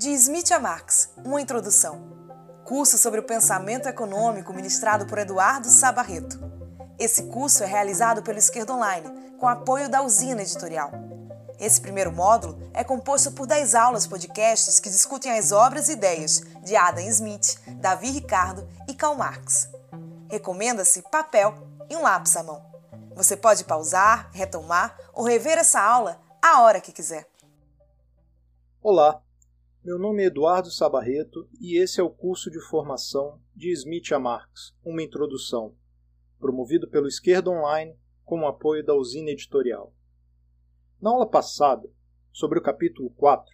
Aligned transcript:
De 0.00 0.08
Smith 0.12 0.50
a 0.50 0.58
Marx, 0.58 1.10
uma 1.22 1.42
introdução. 1.42 2.00
Curso 2.64 2.96
sobre 2.96 3.20
o 3.20 3.22
pensamento 3.22 3.86
econômico 3.86 4.50
ministrado 4.50 5.04
por 5.04 5.18
Eduardo 5.18 5.68
Sabarreto. 5.68 6.40
Esse 6.98 7.24
curso 7.24 7.62
é 7.62 7.66
realizado 7.66 8.22
pelo 8.22 8.38
Esquerda 8.38 8.72
Online, 8.72 9.36
com 9.38 9.46
apoio 9.46 9.90
da 9.90 10.00
Usina 10.00 10.40
Editorial. 10.40 10.90
Esse 11.58 11.82
primeiro 11.82 12.10
módulo 12.10 12.58
é 12.72 12.82
composto 12.82 13.32
por 13.32 13.46
10 13.46 13.74
aulas 13.74 14.06
podcasts 14.06 14.80
que 14.80 14.88
discutem 14.88 15.38
as 15.38 15.52
obras 15.52 15.90
e 15.90 15.92
ideias 15.92 16.40
de 16.64 16.74
Adam 16.74 17.04
Smith, 17.04 17.60
Davi 17.78 18.10
Ricardo 18.10 18.66
e 18.88 18.94
Karl 18.94 19.16
Marx. 19.16 19.68
Recomenda-se 20.30 21.02
papel 21.10 21.52
e 21.90 21.94
um 21.94 22.00
lápis 22.00 22.34
à 22.38 22.42
mão. 22.42 22.64
Você 23.14 23.36
pode 23.36 23.64
pausar, 23.64 24.30
retomar 24.32 24.96
ou 25.12 25.26
rever 25.26 25.58
essa 25.58 25.78
aula 25.78 26.18
a 26.40 26.62
hora 26.62 26.80
que 26.80 26.90
quiser. 26.90 27.28
Olá, 28.82 29.20
meu 29.82 29.98
nome 29.98 30.22
é 30.22 30.26
Eduardo 30.26 30.70
Sabarreto 30.70 31.48
e 31.58 31.78
esse 31.78 32.00
é 32.00 32.02
o 32.02 32.10
curso 32.10 32.50
de 32.50 32.60
formação 32.68 33.40
de 33.56 33.72
Smith 33.72 34.12
a 34.12 34.18
Marx, 34.18 34.76
uma 34.84 35.02
introdução, 35.02 35.74
promovido 36.38 36.86
pelo 36.86 37.08
Esquerda 37.08 37.48
Online 37.48 37.98
com 38.22 38.40
o 38.40 38.46
apoio 38.46 38.84
da 38.84 38.94
usina 38.94 39.30
editorial. 39.30 39.94
Na 41.00 41.08
aula 41.08 41.26
passada, 41.26 41.90
sobre 42.30 42.58
o 42.58 42.62
capítulo 42.62 43.08
4, 43.12 43.50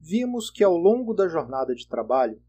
vimos 0.00 0.50
que 0.50 0.64
ao 0.64 0.76
longo 0.76 1.14
da 1.14 1.28
jornada 1.28 1.72
de 1.72 1.86
trabalho, 1.86 2.42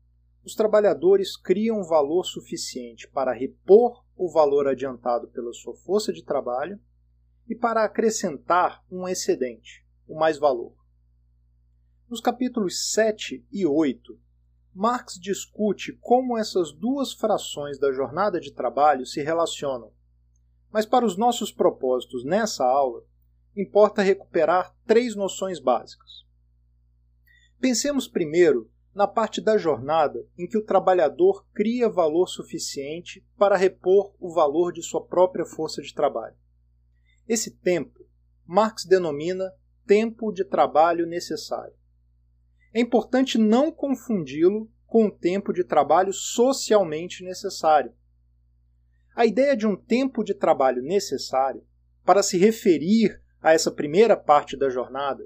os 0.43 0.55
trabalhadores 0.55 1.37
criam 1.37 1.83
valor 1.83 2.25
suficiente 2.25 3.07
para 3.07 3.33
repor 3.33 4.03
o 4.15 4.31
valor 4.31 4.67
adiantado 4.67 5.27
pela 5.27 5.53
sua 5.53 5.75
força 5.75 6.11
de 6.11 6.23
trabalho 6.23 6.79
e 7.47 7.53
para 7.53 7.83
acrescentar 7.83 8.83
um 8.89 9.07
excedente, 9.07 9.85
o 10.07 10.17
mais 10.17 10.39
valor. 10.39 10.84
Nos 12.07 12.21
capítulos 12.21 12.91
7 12.91 13.43
e 13.51 13.65
8, 13.65 14.15
Marx 14.71 15.19
discute 15.19 15.93
como 15.99 16.37
essas 16.37 16.71
duas 16.71 17.13
frações 17.13 17.79
da 17.79 17.91
jornada 17.91 18.39
de 18.39 18.53
trabalho 18.53 19.07
se 19.07 19.23
relacionam. 19.23 19.91
Mas 20.71 20.85
para 20.85 21.03
os 21.03 21.17
nossos 21.17 21.51
propósitos 21.51 22.23
nessa 22.23 22.63
aula, 22.63 23.03
importa 23.55 24.03
recuperar 24.03 24.75
três 24.85 25.15
noções 25.15 25.59
básicas. 25.59 26.23
Pensemos 27.59 28.07
primeiro 28.07 28.69
na 28.93 29.07
parte 29.07 29.41
da 29.41 29.57
jornada 29.57 30.27
em 30.37 30.47
que 30.47 30.59
o 30.59 30.63
trabalhador 30.63 31.43
cria 31.55 31.89
valor 31.89 32.27
suficiente 32.27 33.25
para 33.35 33.57
repor 33.57 34.13
o 34.19 34.31
valor 34.31 34.71
de 34.71 34.83
sua 34.83 35.03
própria 35.03 35.45
força 35.45 35.81
de 35.81 35.91
trabalho. 35.91 36.37
Esse 37.27 37.49
tempo, 37.49 38.05
Marx 38.45 38.85
denomina 38.85 39.51
tempo 39.87 40.31
de 40.31 40.45
trabalho 40.45 41.07
necessário. 41.07 41.73
É 42.75 42.81
importante 42.81 43.37
não 43.37 43.71
confundi-lo 43.71 44.69
com 44.85 45.05
o 45.05 45.11
tempo 45.11 45.53
de 45.53 45.63
trabalho 45.63 46.11
socialmente 46.11 47.23
necessário. 47.23 47.93
A 49.15 49.25
ideia 49.25 49.55
de 49.55 49.65
um 49.65 49.77
tempo 49.77 50.25
de 50.25 50.33
trabalho 50.33 50.81
necessário, 50.81 51.65
para 52.03 52.21
se 52.21 52.37
referir 52.37 53.17
a 53.41 53.53
essa 53.53 53.71
primeira 53.71 54.17
parte 54.17 54.57
da 54.57 54.69
jornada, 54.69 55.25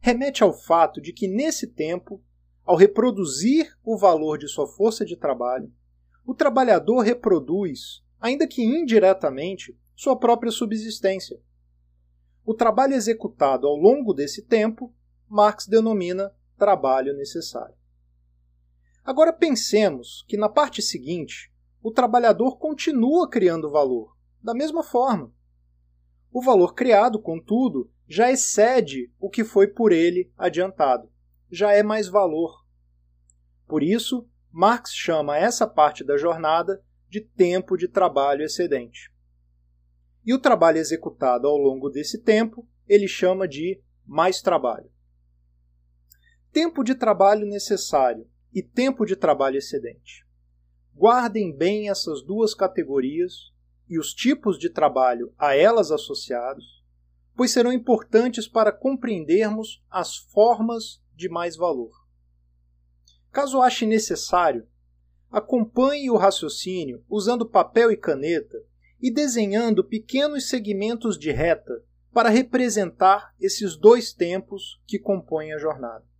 remete 0.00 0.44
ao 0.44 0.52
fato 0.52 1.00
de 1.00 1.12
que 1.12 1.26
nesse 1.26 1.66
tempo 1.66 2.22
ao 2.64 2.76
reproduzir 2.76 3.76
o 3.82 3.98
valor 3.98 4.38
de 4.38 4.46
sua 4.46 4.68
força 4.68 5.04
de 5.04 5.16
trabalho, 5.16 5.72
o 6.24 6.32
trabalhador 6.32 7.00
reproduz, 7.00 8.04
ainda 8.20 8.46
que 8.46 8.62
indiretamente, 8.62 9.76
sua 9.96 10.16
própria 10.16 10.52
subsistência. 10.52 11.40
O 12.44 12.54
trabalho 12.54 12.94
executado 12.94 13.66
ao 13.66 13.74
longo 13.74 14.14
desse 14.14 14.42
tempo, 14.42 14.94
Marx 15.28 15.66
denomina 15.66 16.32
trabalho 16.64 17.14
necessário. 17.14 17.74
Agora 19.04 19.34
pensemos 19.34 20.24
que 20.26 20.38
na 20.38 20.48
parte 20.48 20.80
seguinte, 20.80 21.52
o 21.82 21.92
trabalhador 21.92 22.56
continua 22.56 23.28
criando 23.28 23.70
valor, 23.70 24.16
da 24.42 24.54
mesma 24.54 24.82
forma. 24.82 25.30
O 26.32 26.40
valor 26.40 26.74
criado, 26.74 27.20
contudo, 27.20 27.90
já 28.08 28.30
excede 28.32 29.12
o 29.20 29.28
que 29.28 29.44
foi 29.44 29.66
por 29.66 29.92
ele 29.92 30.32
adiantado 30.38 31.12
já 31.50 31.72
é 31.72 31.82
mais 31.82 32.08
valor. 32.08 32.64
Por 33.66 33.82
isso, 33.82 34.28
Marx 34.50 34.92
chama 34.92 35.38
essa 35.38 35.66
parte 35.66 36.04
da 36.04 36.16
jornada 36.16 36.82
de 37.08 37.20
tempo 37.20 37.76
de 37.76 37.88
trabalho 37.88 38.42
excedente. 38.42 39.12
E 40.24 40.34
o 40.34 40.38
trabalho 40.38 40.78
executado 40.78 41.46
ao 41.46 41.56
longo 41.56 41.88
desse 41.88 42.22
tempo 42.22 42.66
ele 42.88 43.06
chama 43.06 43.46
de 43.46 43.80
mais 44.04 44.42
trabalho. 44.42 44.90
Tempo 46.54 46.84
de 46.84 46.94
trabalho 46.94 47.44
necessário 47.48 48.30
e 48.54 48.62
tempo 48.62 49.04
de 49.04 49.16
trabalho 49.16 49.58
excedente. 49.58 50.24
Guardem 50.94 51.52
bem 51.52 51.90
essas 51.90 52.22
duas 52.22 52.54
categorias 52.54 53.52
e 53.88 53.98
os 53.98 54.14
tipos 54.14 54.56
de 54.56 54.70
trabalho 54.70 55.34
a 55.36 55.56
elas 55.56 55.90
associados, 55.90 56.64
pois 57.34 57.50
serão 57.50 57.72
importantes 57.72 58.46
para 58.46 58.70
compreendermos 58.70 59.82
as 59.90 60.16
formas 60.16 61.02
de 61.12 61.28
mais 61.28 61.56
valor. 61.56 61.90
Caso 63.32 63.60
ache 63.60 63.84
necessário, 63.84 64.64
acompanhe 65.32 66.08
o 66.08 66.16
raciocínio 66.16 67.04
usando 67.10 67.50
papel 67.50 67.90
e 67.90 67.96
caneta 67.96 68.62
e 69.02 69.12
desenhando 69.12 69.82
pequenos 69.82 70.48
segmentos 70.48 71.18
de 71.18 71.32
reta 71.32 71.82
para 72.12 72.28
representar 72.28 73.34
esses 73.40 73.76
dois 73.76 74.12
tempos 74.12 74.80
que 74.86 75.00
compõem 75.00 75.52
a 75.52 75.58
jornada. 75.58 76.13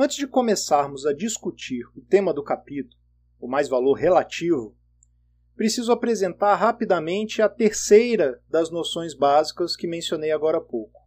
Antes 0.00 0.16
de 0.16 0.28
começarmos 0.28 1.04
a 1.04 1.12
discutir 1.12 1.84
o 1.92 2.00
tema 2.00 2.32
do 2.32 2.40
capítulo, 2.40 2.96
o 3.40 3.48
mais 3.48 3.68
valor 3.68 3.94
relativo, 3.94 4.76
preciso 5.56 5.90
apresentar 5.90 6.54
rapidamente 6.54 7.42
a 7.42 7.48
terceira 7.48 8.40
das 8.48 8.70
noções 8.70 9.12
básicas 9.12 9.74
que 9.74 9.88
mencionei 9.88 10.30
agora 10.30 10.58
há 10.58 10.60
pouco, 10.60 11.00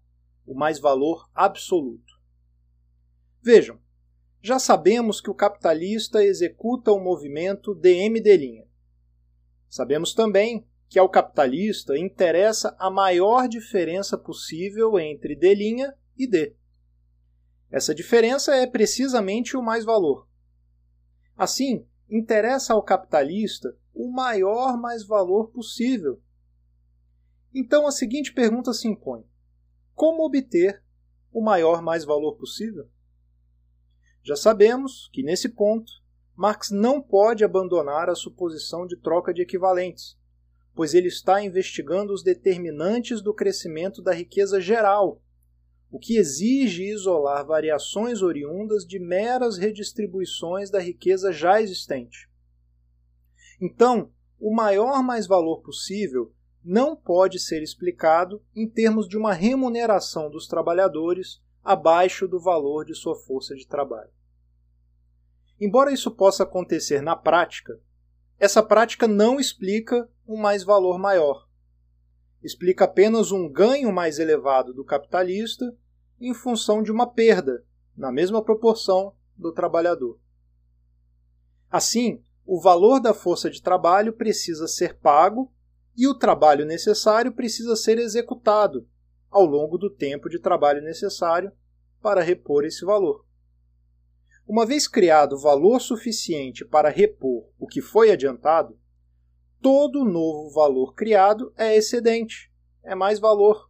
o 0.46 0.54
mais 0.54 0.78
valor 0.78 1.30
absoluto. 1.34 2.20
Vejam, 3.42 3.80
já 4.42 4.60
sabemos 4.60 5.22
que 5.22 5.30
o 5.30 5.36
capitalista 5.36 6.22
executa 6.22 6.92
o 6.92 7.00
movimento 7.00 7.74
DM'. 7.74 8.68
Sabemos 9.70 10.14
também 10.14 10.68
que 10.90 11.00
ao 11.00 11.08
capitalista 11.08 11.98
interessa 11.98 12.76
a 12.78 12.90
maior 12.90 13.48
diferença 13.48 14.18
possível 14.18 15.00
entre 15.00 15.34
D' 15.34 15.96
e 16.18 16.28
D. 16.28 16.58
Essa 17.72 17.96
diferença 17.96 18.54
é 18.54 18.68
precisamente 18.68 19.56
o 19.56 19.64
mais 19.64 19.86
valor. 19.86 20.28
Assim, 21.38 21.88
interessa 22.10 22.74
ao 22.74 22.84
capitalista 22.84 23.76
o 23.94 24.12
maior 24.12 24.78
mais 24.78 25.06
valor 25.06 25.52
possível. 25.52 26.22
Então 27.54 27.88
a 27.88 27.92
seguinte 27.92 28.34
pergunta 28.34 28.74
se 28.74 28.88
impõe: 28.88 29.24
como 29.96 30.26
obter 30.26 30.84
o 31.32 31.42
maior 31.42 31.82
mais 31.82 32.04
valor 32.04 32.36
possível? 32.36 32.90
Já 34.22 34.36
sabemos 34.36 35.10
que, 35.14 35.24
nesse 35.24 35.50
ponto, 35.50 35.92
Marx 36.36 36.70
não 36.70 37.02
pode 37.02 37.44
abandonar 37.44 38.10
a 38.10 38.16
suposição 38.16 38.86
de 38.86 38.96
troca 38.98 39.34
de 39.34 39.42
equivalentes, 39.42 40.18
pois 40.76 40.94
ele 40.94 41.08
está 41.08 41.42
investigando 41.42 42.14
os 42.14 42.22
determinantes 42.22 43.22
do 43.22 43.34
crescimento 43.34 44.02
da 44.02 44.14
riqueza 44.14 44.60
geral, 44.62 45.22
o 45.92 46.00
que 46.00 46.18
exige 46.18 46.86
isolar 46.86 47.46
variações 47.46 48.22
oriundas 48.22 48.86
de 48.86 48.98
meras 48.98 49.58
redistribuições 49.58 50.70
da 50.70 50.80
riqueza 50.80 51.34
já 51.34 51.62
existente. 51.62 52.30
Então, 53.60 54.12
o 54.40 54.56
maior 54.56 55.04
mais-valor 55.04 55.62
possível 55.62 56.34
não 56.64 56.96
pode 56.96 57.40
ser 57.40 57.62
explicado 57.62 58.42
em 58.56 58.68
termos 58.68 59.08
de 59.08 59.18
uma 59.18 59.34
remuneração 59.34 60.30
dos 60.30 60.48
trabalhadores 60.48 61.42
abaixo 61.64 62.28
do 62.28 62.40
valor 62.40 62.86
de 62.86 62.96
sua 62.96 63.16
força 63.16 63.54
de 63.54 63.68
trabalho. 63.68 64.10
Embora 65.60 65.92
isso 65.92 66.10
possa 66.10 66.44
acontecer 66.44 67.02
na 67.02 67.16
prática, 67.16 67.80
essa 68.40 68.64
prática 68.64 69.08
não 69.08 69.40
explica 69.40 70.10
um 70.28 70.38
mais 70.38 70.64
valor 70.64 70.98
maior. 70.98 71.48
Explica 72.44 72.86
apenas 72.86 73.32
um 73.32 73.48
ganho 73.50 73.92
mais 73.92 74.20
elevado 74.20 74.74
do 74.74 74.84
capitalista 74.84 75.76
em 76.20 76.34
função 76.34 76.82
de 76.82 76.92
uma 76.92 77.06
perda, 77.08 77.64
na 77.96 78.12
mesma 78.12 78.44
proporção, 78.44 79.14
do 79.38 79.52
trabalhador. 79.52 80.20
Assim, 81.70 82.22
o 82.46 82.60
valor 82.60 83.00
da 83.00 83.14
força 83.14 83.50
de 83.50 83.62
trabalho 83.62 84.14
precisa 84.14 84.68
ser 84.68 84.98
pago 84.98 85.52
e 85.96 86.08
o 86.08 86.14
trabalho 86.14 86.66
necessário 86.66 87.32
precisa 87.32 87.76
ser 87.76 87.98
executado 87.98 88.88
ao 89.30 89.46
longo 89.46 89.78
do 89.78 89.90
tempo 89.90 90.30
de 90.30 90.40
trabalho 90.40 90.82
necessário 90.82 91.52
para 92.02 92.22
repor 92.22 92.66
esse 92.66 92.84
valor. 92.84 93.26
Uma 94.48 94.66
vez 94.66 94.88
criado 94.88 95.40
valor 95.40 95.80
suficiente 95.80 96.66
para 96.66 96.90
repor 96.90 97.48
o 97.58 97.68
que 97.68 97.82
foi 97.82 98.12
adiantado, 98.12 98.78
todo 99.62 100.04
novo 100.04 100.50
valor 100.50 100.94
criado 100.94 101.54
é 101.56 101.76
excedente, 101.76 102.52
é 102.84 102.96
mais 102.96 103.20
valor. 103.20 103.70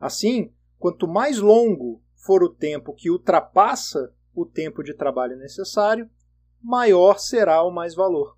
Assim, 0.00 0.52
quanto 0.78 1.06
mais 1.06 1.38
longo 1.38 2.02
for 2.14 2.42
o 2.42 2.48
tempo 2.48 2.94
que 2.94 3.10
ultrapassa 3.10 4.12
o 4.34 4.44
tempo 4.44 4.82
de 4.82 4.94
trabalho 4.94 5.36
necessário, 5.36 6.10
maior 6.60 7.18
será 7.18 7.62
o 7.62 7.70
mais-valor. 7.70 8.36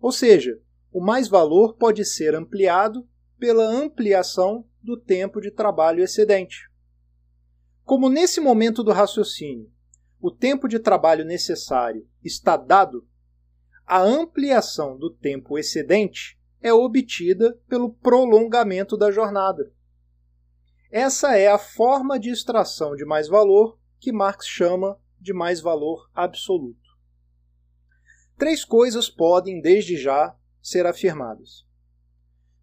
Ou 0.00 0.10
seja, 0.10 0.60
o 0.92 1.00
mais-valor 1.00 1.76
pode 1.76 2.04
ser 2.04 2.34
ampliado 2.34 3.08
pela 3.38 3.64
ampliação 3.64 4.66
do 4.82 4.98
tempo 4.98 5.40
de 5.40 5.50
trabalho 5.50 6.02
excedente. 6.02 6.70
Como 7.84 8.08
nesse 8.08 8.40
momento 8.40 8.82
do 8.82 8.92
raciocínio 8.92 9.70
o 10.20 10.30
tempo 10.30 10.66
de 10.66 10.78
trabalho 10.78 11.22
necessário 11.22 12.08
está 12.22 12.56
dado, 12.56 13.06
a 13.86 14.00
ampliação 14.00 14.96
do 14.96 15.10
tempo 15.10 15.58
excedente 15.58 16.38
é 16.60 16.72
obtida 16.72 17.58
pelo 17.68 17.92
prolongamento 17.92 18.96
da 18.96 19.10
jornada. 19.10 19.72
Essa 20.90 21.36
é 21.36 21.48
a 21.48 21.58
forma 21.58 22.18
de 22.18 22.30
extração 22.30 22.94
de 22.94 23.04
mais-valor 23.04 23.78
que 23.98 24.12
Marx 24.12 24.46
chama 24.46 24.98
de 25.20 25.32
mais-valor 25.32 26.10
absoluto. 26.14 26.78
Três 28.36 28.64
coisas 28.64 29.08
podem, 29.08 29.60
desde 29.60 29.96
já, 29.96 30.36
ser 30.62 30.86
afirmadas. 30.86 31.66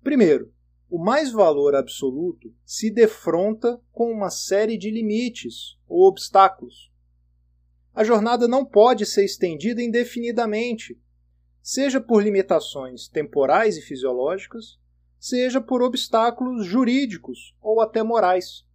Primeiro, 0.04 0.54
o 0.90 0.98
mais-valor 0.98 1.76
absoluto 1.76 2.54
se 2.66 2.90
defronta 2.90 3.80
com 3.92 4.12
uma 4.12 4.30
série 4.30 4.78
de 4.78 4.90
limites 4.90 5.78
ou 5.88 6.08
obstáculos. 6.08 6.92
A 7.94 8.04
jornada 8.04 8.48
não 8.48 8.66
pode 8.66 9.06
ser 9.06 9.24
estendida 9.24 9.82
indefinidamente, 9.82 11.00
seja 11.62 12.02
por 12.02 12.24
limitações 12.24 13.08
temporais 13.08 13.78
e 13.78 13.82
fisiológicas, 13.82 14.80
seja 15.20 15.62
por 15.62 15.82
obstáculos 15.82 16.66
jurídicos 16.66 17.56
ou 17.62 17.80
até 17.80 18.02
morais. 18.02 18.66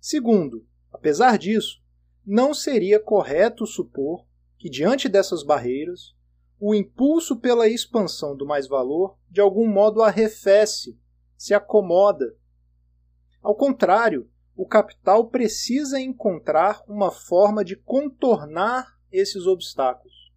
Segundo, 0.00 0.66
apesar 0.92 1.38
disso, 1.38 1.80
não 2.26 2.52
seria 2.52 2.98
correto 3.00 3.66
supor 3.66 4.26
que, 4.58 4.68
diante 4.68 5.08
dessas 5.08 5.42
barreiras, 5.42 6.14
o 6.60 6.74
impulso 6.74 7.36
pela 7.36 7.68
expansão 7.68 8.36
do 8.36 8.44
mais-valor 8.44 9.16
de 9.30 9.40
algum 9.40 9.66
modo 9.68 10.02
arrefece, 10.02 10.98
se 11.36 11.54
acomoda. 11.54 12.36
Ao 13.40 13.54
contrário, 13.54 14.28
o 14.56 14.66
capital 14.66 15.28
precisa 15.28 16.00
encontrar 16.00 16.82
uma 16.88 17.12
forma 17.12 17.64
de 17.64 17.76
contornar 17.76 18.98
esses 19.12 19.46
obstáculos. 19.46 20.27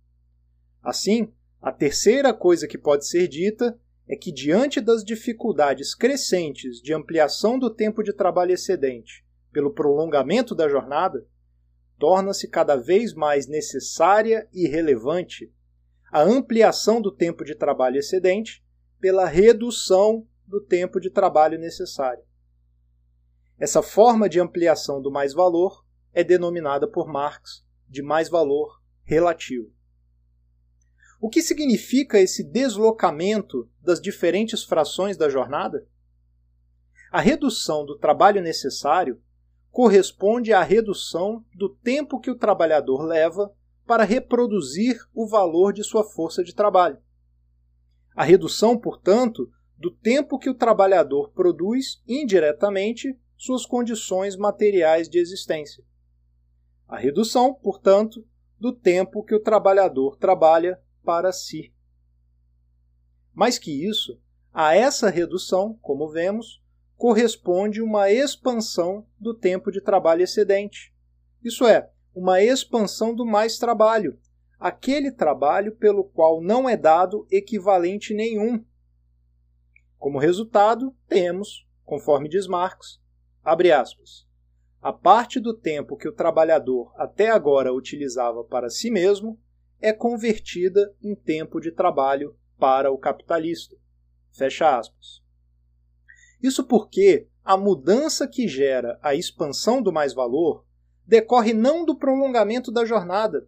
Assim, 0.81 1.31
a 1.61 1.71
terceira 1.71 2.33
coisa 2.33 2.67
que 2.67 2.77
pode 2.77 3.07
ser 3.07 3.27
dita 3.27 3.79
é 4.07 4.15
que, 4.15 4.31
diante 4.31 4.81
das 4.81 5.03
dificuldades 5.03 5.93
crescentes 5.93 6.81
de 6.81 6.93
ampliação 6.93 7.57
do 7.57 7.69
tempo 7.69 8.01
de 8.03 8.11
trabalho 8.11 8.51
excedente 8.51 9.25
pelo 9.51 9.73
prolongamento 9.73 10.55
da 10.55 10.67
jornada, 10.67 11.25
torna-se 11.99 12.47
cada 12.47 12.75
vez 12.75 13.13
mais 13.13 13.47
necessária 13.47 14.49
e 14.51 14.67
relevante 14.67 15.53
a 16.11 16.23
ampliação 16.23 17.01
do 17.01 17.11
tempo 17.11 17.45
de 17.45 17.55
trabalho 17.55 17.97
excedente 17.97 18.65
pela 18.99 19.25
redução 19.25 20.27
do 20.47 20.59
tempo 20.59 20.99
de 20.99 21.09
trabalho 21.09 21.59
necessário. 21.59 22.23
Essa 23.57 23.81
forma 23.81 24.27
de 24.27 24.39
ampliação 24.39 25.01
do 25.01 25.11
mais-valor 25.11 25.85
é 26.11 26.23
denominada 26.23 26.87
por 26.87 27.07
Marx 27.07 27.63
de 27.87 28.01
mais-valor 28.01 28.81
relativo. 29.03 29.71
O 31.21 31.29
que 31.29 31.43
significa 31.43 32.19
esse 32.19 32.43
deslocamento 32.43 33.69
das 33.79 34.01
diferentes 34.01 34.63
frações 34.63 35.15
da 35.15 35.29
jornada? 35.29 35.87
A 37.11 37.21
redução 37.21 37.85
do 37.85 37.95
trabalho 37.95 38.41
necessário 38.41 39.21
corresponde 39.69 40.51
à 40.51 40.63
redução 40.63 41.45
do 41.53 41.69
tempo 41.69 42.19
que 42.19 42.31
o 42.31 42.35
trabalhador 42.35 43.03
leva 43.03 43.53
para 43.85 44.03
reproduzir 44.03 44.99
o 45.13 45.27
valor 45.27 45.71
de 45.71 45.83
sua 45.83 46.03
força 46.03 46.43
de 46.43 46.55
trabalho. 46.55 46.97
A 48.15 48.23
redução, 48.23 48.75
portanto, 48.75 49.47
do 49.77 49.91
tempo 49.91 50.39
que 50.39 50.49
o 50.49 50.55
trabalhador 50.55 51.29
produz 51.33 52.01
indiretamente 52.07 53.15
suas 53.37 53.63
condições 53.63 54.35
materiais 54.35 55.07
de 55.07 55.19
existência. 55.19 55.83
A 56.87 56.97
redução, 56.97 57.53
portanto, 57.53 58.25
do 58.59 58.73
tempo 58.73 59.23
que 59.23 59.35
o 59.35 59.39
trabalhador 59.39 60.17
trabalha 60.17 60.79
para 61.03 61.31
si. 61.31 61.73
Mais 63.33 63.57
que 63.57 63.87
isso, 63.87 64.19
a 64.53 64.75
essa 64.75 65.09
redução, 65.09 65.77
como 65.81 66.09
vemos, 66.09 66.61
corresponde 66.97 67.81
uma 67.81 68.11
expansão 68.11 69.07
do 69.19 69.33
tempo 69.33 69.71
de 69.71 69.81
trabalho 69.81 70.21
excedente. 70.21 70.93
Isso 71.43 71.65
é, 71.65 71.89
uma 72.13 72.41
expansão 72.41 73.15
do 73.15 73.25
mais 73.25 73.57
trabalho, 73.57 74.19
aquele 74.59 75.11
trabalho 75.11 75.75
pelo 75.75 76.03
qual 76.03 76.41
não 76.41 76.69
é 76.69 76.77
dado 76.77 77.25
equivalente 77.31 78.13
nenhum. 78.13 78.63
Como 79.97 80.19
resultado, 80.19 80.95
temos, 81.07 81.67
conforme 81.83 82.29
diz 82.29 82.45
Marx, 82.45 83.01
abre 83.43 83.71
aspas, 83.71 84.27
a 84.81 84.91
parte 84.91 85.39
do 85.39 85.53
tempo 85.53 85.95
que 85.95 86.07
o 86.07 86.13
trabalhador 86.13 86.91
até 86.95 87.29
agora 87.29 87.73
utilizava 87.73 88.43
para 88.43 88.69
si 88.69 88.91
mesmo 88.91 89.39
é 89.81 89.91
convertida 89.91 90.95
em 91.01 91.15
tempo 91.15 91.59
de 91.59 91.71
trabalho 91.71 92.37
para 92.57 92.91
o 92.91 92.97
capitalista. 92.97 93.75
Fecha 94.31 94.77
aspas. 94.77 95.23
Isso 96.41 96.63
porque 96.63 97.27
a 97.43 97.57
mudança 97.57 98.27
que 98.27 98.47
gera 98.47 98.99
a 99.01 99.15
expansão 99.15 99.81
do 99.81 99.91
mais-valor 99.91 100.65
decorre 101.05 101.53
não 101.53 101.83
do 101.83 101.97
prolongamento 101.97 102.71
da 102.71 102.85
jornada, 102.85 103.47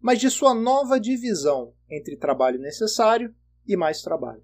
mas 0.00 0.18
de 0.18 0.30
sua 0.30 0.54
nova 0.54 0.98
divisão 0.98 1.74
entre 1.90 2.16
trabalho 2.16 2.58
necessário 2.58 3.34
e 3.66 3.76
mais 3.76 4.00
trabalho. 4.00 4.42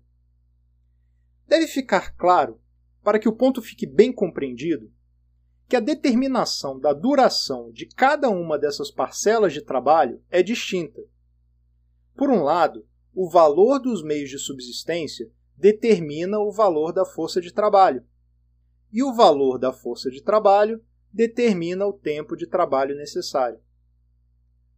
Deve 1.46 1.66
ficar 1.66 2.14
claro, 2.16 2.60
para 3.02 3.18
que 3.18 3.28
o 3.28 3.34
ponto 3.34 3.60
fique 3.62 3.86
bem 3.86 4.12
compreendido, 4.12 4.92
que 5.68 5.76
a 5.76 5.80
determinação 5.80 6.78
da 6.78 6.92
duração 6.92 7.72
de 7.72 7.86
cada 7.86 8.28
uma 8.28 8.58
dessas 8.58 8.90
parcelas 8.90 9.52
de 9.52 9.62
trabalho 9.62 10.22
é 10.30 10.42
distinta 10.42 11.02
por 12.16 12.30
um 12.30 12.42
lado, 12.42 12.86
o 13.14 13.28
valor 13.28 13.78
dos 13.78 14.02
meios 14.02 14.30
de 14.30 14.38
subsistência 14.38 15.30
determina 15.56 16.38
o 16.38 16.50
valor 16.50 16.92
da 16.92 17.04
força 17.04 17.40
de 17.40 17.52
trabalho, 17.52 18.04
e 18.92 19.02
o 19.02 19.12
valor 19.12 19.58
da 19.58 19.72
força 19.72 20.10
de 20.10 20.22
trabalho 20.22 20.82
determina 21.12 21.86
o 21.86 21.92
tempo 21.92 22.36
de 22.36 22.46
trabalho 22.46 22.96
necessário. 22.96 23.60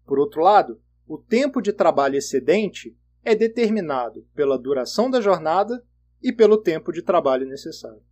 Por 0.05 0.19
outro 0.19 0.43
lado, 0.43 0.81
o 1.07 1.19
tempo 1.19 1.61
de 1.61 1.73
trabalho 1.73 2.17
excedente 2.17 2.97
é 3.25 3.35
determinado 3.35 4.27
pela 4.35 4.59
duração 4.59 5.11
da 5.11 5.21
jornada 5.21 5.85
e 6.23 6.33
pelo 6.33 6.59
tempo 6.59 6.93
de 6.93 7.03
trabalho 7.03 7.47
necessário. 7.47 8.03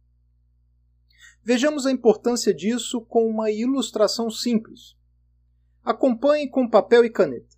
Vejamos 1.43 1.87
a 1.87 1.91
importância 1.91 2.55
disso 2.55 3.01
com 3.01 3.29
uma 3.29 3.51
ilustração 3.51 4.31
simples. 4.31 4.97
Acompanhe 5.83 6.49
com 6.49 6.69
papel 6.69 7.05
e 7.05 7.11
caneta. 7.11 7.52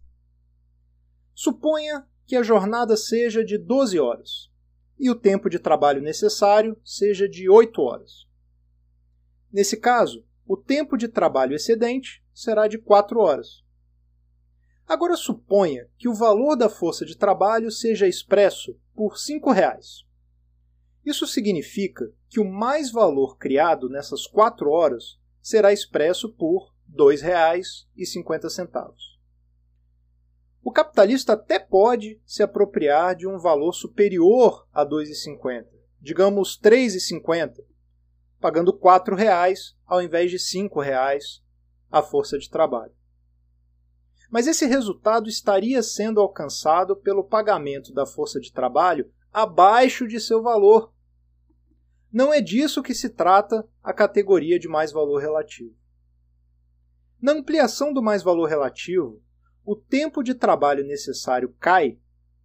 Suponha 1.35 2.07
que 2.25 2.37
a 2.37 2.43
jornada 2.43 2.97
seja 2.97 3.45
de 3.45 3.59
12 3.59 3.99
horas 3.99 4.51
e 4.99 5.11
o 5.11 5.15
tempo 5.15 5.51
de 5.51 5.59
trabalho 5.59 6.01
necessário 6.01 6.81
seja 6.85 7.29
de 7.29 7.49
8 7.49 7.83
horas. 7.83 8.27
Nesse 9.53 9.77
caso, 9.77 10.25
o 10.47 10.57
tempo 10.57 10.97
de 10.97 11.09
trabalho 11.09 11.55
excedente 11.55 12.25
será 12.33 12.69
de 12.69 12.79
4 12.79 13.19
horas. 13.19 13.65
Agora 14.87 15.17
suponha 15.17 15.89
que 15.97 16.09
o 16.09 16.15
valor 16.15 16.57
da 16.57 16.69
força 16.69 17.05
de 17.05 17.17
trabalho 17.17 17.71
seja 17.71 18.07
expresso 18.07 18.79
por 18.95 19.19
5 19.19 19.51
reais. 19.51 20.05
Isso 21.05 21.27
significa 21.27 22.11
que 22.29 22.39
o 22.39 22.51
mais 22.51 22.91
valor 22.91 23.37
criado 23.39 23.89
nessas 23.89 24.27
4 24.27 24.71
horas 24.71 25.19
será 25.43 25.73
expresso 25.73 26.29
por 26.29 26.75
R$ 26.89 26.97
2,50. 26.97 29.14
O 30.65 30.73
capitalista 30.73 31.35
até 31.35 31.59
pode 31.59 32.19
se 32.25 32.43
apropriar 32.43 33.15
de 33.15 33.29
um 33.29 33.39
valor 33.39 33.75
superior 33.75 34.67
a 34.73 34.83
2,50, 34.83 35.67
digamos 36.01 36.59
3,50, 36.59 37.63
pagando 38.41 38.73
R$ 38.73 39.15
reais 39.15 39.77
ao 39.87 40.01
invés 40.01 40.31
de 40.31 40.39
R$ 40.39 40.71
reais 40.83 41.43
a 41.93 42.03
força 42.03 42.39
de 42.39 42.49
trabalho. 42.49 42.95
Mas 44.31 44.47
esse 44.47 44.65
resultado 44.65 45.29
estaria 45.29 45.83
sendo 45.83 46.19
alcançado 46.19 46.97
pelo 46.97 47.23
pagamento 47.23 47.93
da 47.93 48.07
força 48.07 48.41
de 48.41 48.51
trabalho 48.51 49.13
abaixo 49.31 50.09
de 50.09 50.19
seu 50.19 50.43
valor. 50.43 50.95
Não 52.11 52.33
é 52.33 52.41
disso 52.41 52.83
que 52.83 52.95
se 52.95 53.11
trata 53.11 53.69
a 53.83 53.93
categoria 53.93 54.59
de 54.59 54.67
mais 54.67 54.91
valor 54.91 55.19
relativo. 55.19 55.77
Na 57.21 57.33
ampliação 57.33 57.93
do 57.93 58.03
mais 58.03 58.23
valor 58.23 58.47
relativo, 58.47 59.23
o 59.65 59.75
tempo 59.75 60.23
de 60.23 60.35
trabalho 60.35 60.85
necessário 60.85 61.55
cai 61.59 61.99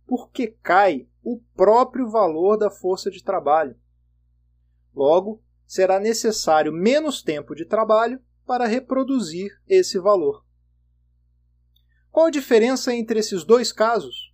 porque 0.07 0.47
cai 0.63 1.07
o 1.21 1.39
próprio 1.55 2.09
valor 2.09 2.57
da 2.57 2.71
força 2.71 3.11
de 3.11 3.23
trabalho. 3.23 3.75
Logo, 4.95 5.43
será 5.67 5.99
necessário 5.99 6.71
menos 6.71 7.21
tempo 7.21 7.53
de 7.53 7.65
trabalho 7.65 8.19
para 8.45 8.65
reproduzir 8.65 9.51
esse 9.67 9.99
valor. 9.99 10.43
Qual 12.09 12.25
a 12.25 12.31
diferença 12.31 12.93
entre 12.95 13.19
esses 13.19 13.43
dois 13.43 13.71
casos? 13.71 14.33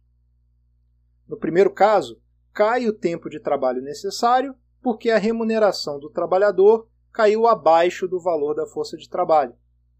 No 1.28 1.38
primeiro 1.38 1.74
caso, 1.74 2.22
cai 2.54 2.88
o 2.88 2.94
tempo 2.94 3.30
de 3.30 3.40
trabalho 3.40 3.82
necessário 3.82 4.56
porque 4.82 5.10
a 5.10 5.18
remuneração 5.18 6.00
do 6.00 6.10
trabalhador 6.10 6.88
caiu 7.12 7.48
abaixo 7.48 8.08
do 8.08 8.20
valor 8.20 8.54
da 8.54 8.66
força 8.66 8.96
de 8.96 9.10
trabalho, 9.10 9.56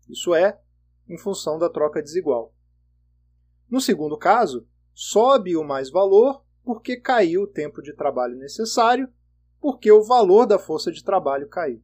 isso 0.08 0.34
é, 0.34 0.60
em 1.10 1.18
função 1.18 1.60
da 1.60 1.70
troca 1.70 2.02
desigual. 2.02 2.55
No 3.70 3.82
segundo 3.82 4.18
caso, 4.18 4.68
sobe 4.94 5.56
o 5.56 5.64
mais 5.64 5.90
valor 5.90 6.44
porque 6.64 6.98
caiu 6.98 7.44
o 7.44 7.48
tempo 7.48 7.82
de 7.82 7.94
trabalho 7.94 8.36
necessário, 8.36 9.08
porque 9.60 9.92
o 9.92 10.04
valor 10.04 10.46
da 10.46 10.58
força 10.58 10.92
de 10.92 11.04
trabalho 11.04 11.48
caiu. 11.48 11.82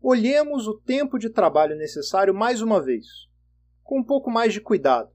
Olhemos 0.00 0.66
o 0.66 0.74
tempo 0.74 1.18
de 1.18 1.28
trabalho 1.28 1.76
necessário 1.76 2.34
mais 2.34 2.62
uma 2.62 2.80
vez, 2.80 3.06
com 3.82 4.00
um 4.00 4.04
pouco 4.04 4.30
mais 4.30 4.52
de 4.52 4.60
cuidado. 4.60 5.10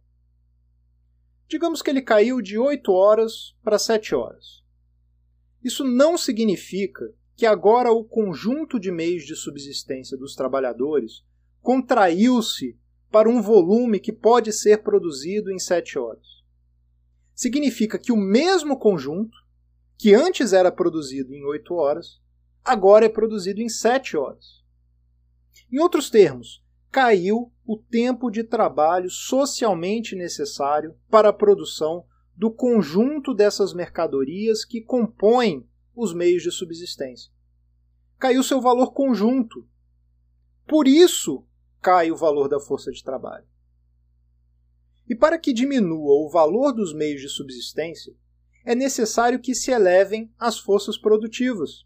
Digamos 1.48 1.81
que 1.81 1.89
ele 1.89 2.01
caiu 2.01 2.41
de 2.41 2.57
8 2.57 2.91
horas 2.91 3.55
para 3.63 3.79
7 3.79 4.13
horas. 4.13 4.63
Isso 5.63 5.84
não 5.84 6.17
significa 6.17 7.12
que 7.36 7.45
agora 7.45 7.91
o 7.91 8.03
conjunto 8.03 8.79
de 8.79 8.91
meios 8.91 9.24
de 9.25 9.36
subsistência 9.36 10.15
dos 10.15 10.36
trabalhadores 10.36 11.24
contraiu-se 11.62 12.77
para 13.15 13.29
um 13.29 13.41
volume 13.41 13.98
que 13.98 14.12
pode 14.12 14.51
ser 14.51 14.84
produzido 14.84 15.50
em 15.50 15.57
7 15.57 15.98
horas. 15.98 16.43
Significa 17.34 17.98
que 17.98 18.12
o 18.12 18.17
mesmo 18.17 18.77
conjunto, 18.77 19.38
que 19.98 20.13
antes 20.13 20.51
era 20.51 20.69
produzido 20.69 21.34
em 21.34 21.41
8 21.45 21.74
horas, 21.75 22.19
agora 22.62 23.05
é 23.05 23.07
produzido 23.07 23.62
em 23.62 23.69
7 23.69 24.17
horas. 24.17 24.62
Em 25.72 25.79
outros 25.79 26.10
termos, 26.10 26.62
caiu 26.91 27.53
o 27.65 27.77
tempo 27.77 28.29
de 28.29 28.43
trabalho 28.43 29.10
socialmente 29.10 30.13
necessário 30.13 30.93
para 31.10 31.29
a 31.29 31.34
produção 31.34 32.05
do 32.36 32.51
conjunto 32.51 33.34
dessas 33.34 33.74
mercadorias 33.74 34.65
que 34.65 34.81
compõem 34.81 35.65
os 35.95 36.13
meios 36.13 36.43
de 36.43 36.51
subsistência. 36.51 37.31
Caiu 38.19 38.43
seu 38.43 38.60
valor 38.60 38.91
conjunto. 38.91 39.65
Por 40.67 40.86
isso 40.86 41.48
cai 41.85 42.11
o 42.11 42.15
valor 42.15 42.49
da 42.49 42.59
força 42.59 42.91
de 42.91 43.03
trabalho. 43.03 43.45
E 45.07 45.13
para 45.13 45.37
que 45.37 45.53
diminua 45.53 46.13
o 46.15 46.27
valor 46.27 46.71
dos 46.71 46.91
meios 46.95 47.21
de 47.21 47.29
subsistência, 47.29 48.11
é 48.65 48.73
necessário 48.73 49.39
que 49.39 49.53
se 49.53 49.69
elevem 49.69 50.33
as 50.39 50.57
forças 50.57 50.97
produtivas. 50.97 51.85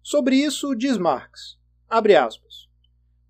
Sobre 0.00 0.36
isso 0.36 0.76
diz 0.76 0.96
Marx, 0.96 1.58
abre 1.90 2.14
aspas, 2.14 2.68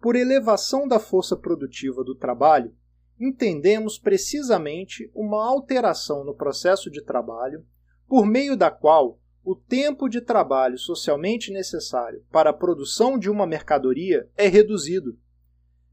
por 0.03 0.17
elevação 0.17 0.87
da 0.87 1.01
força 1.01 1.35
produtiva 1.35 2.05
do 2.05 2.15
trabalho, 2.15 2.77
entendemos 3.19 3.99
precisamente 3.99 5.11
uma 5.15 5.43
alteração 5.49 6.25
no 6.25 6.35
processo 6.35 6.91
de 6.91 7.03
trabalho, 7.03 7.65
por 8.07 8.27
meio 8.27 8.55
da 8.55 8.71
qual 8.71 9.19
o 9.43 9.57
tempo 9.57 10.11
de 10.11 10.21
trabalho 10.21 10.77
socialmente 10.77 11.51
necessário 11.51 12.23
para 12.31 12.51
a 12.51 12.53
produção 12.53 13.19
de 13.19 13.31
uma 13.31 13.47
mercadoria 13.47 14.29
é 14.37 14.47
reduzido, 14.47 15.19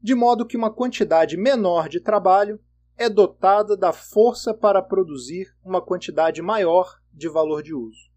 de 0.06 0.14
modo 0.14 0.46
que 0.46 0.56
uma 0.56 0.72
quantidade 0.72 1.36
menor 1.36 1.88
de 1.88 1.98
trabalho 1.98 2.60
é 2.96 3.08
dotada 3.08 3.76
da 3.76 3.92
força 3.92 4.54
para 4.54 4.80
produzir 4.80 5.52
uma 5.64 5.82
quantidade 5.82 6.40
maior 6.40 7.00
de 7.12 7.28
valor 7.28 7.60
de 7.60 7.74
uso. 7.74 8.08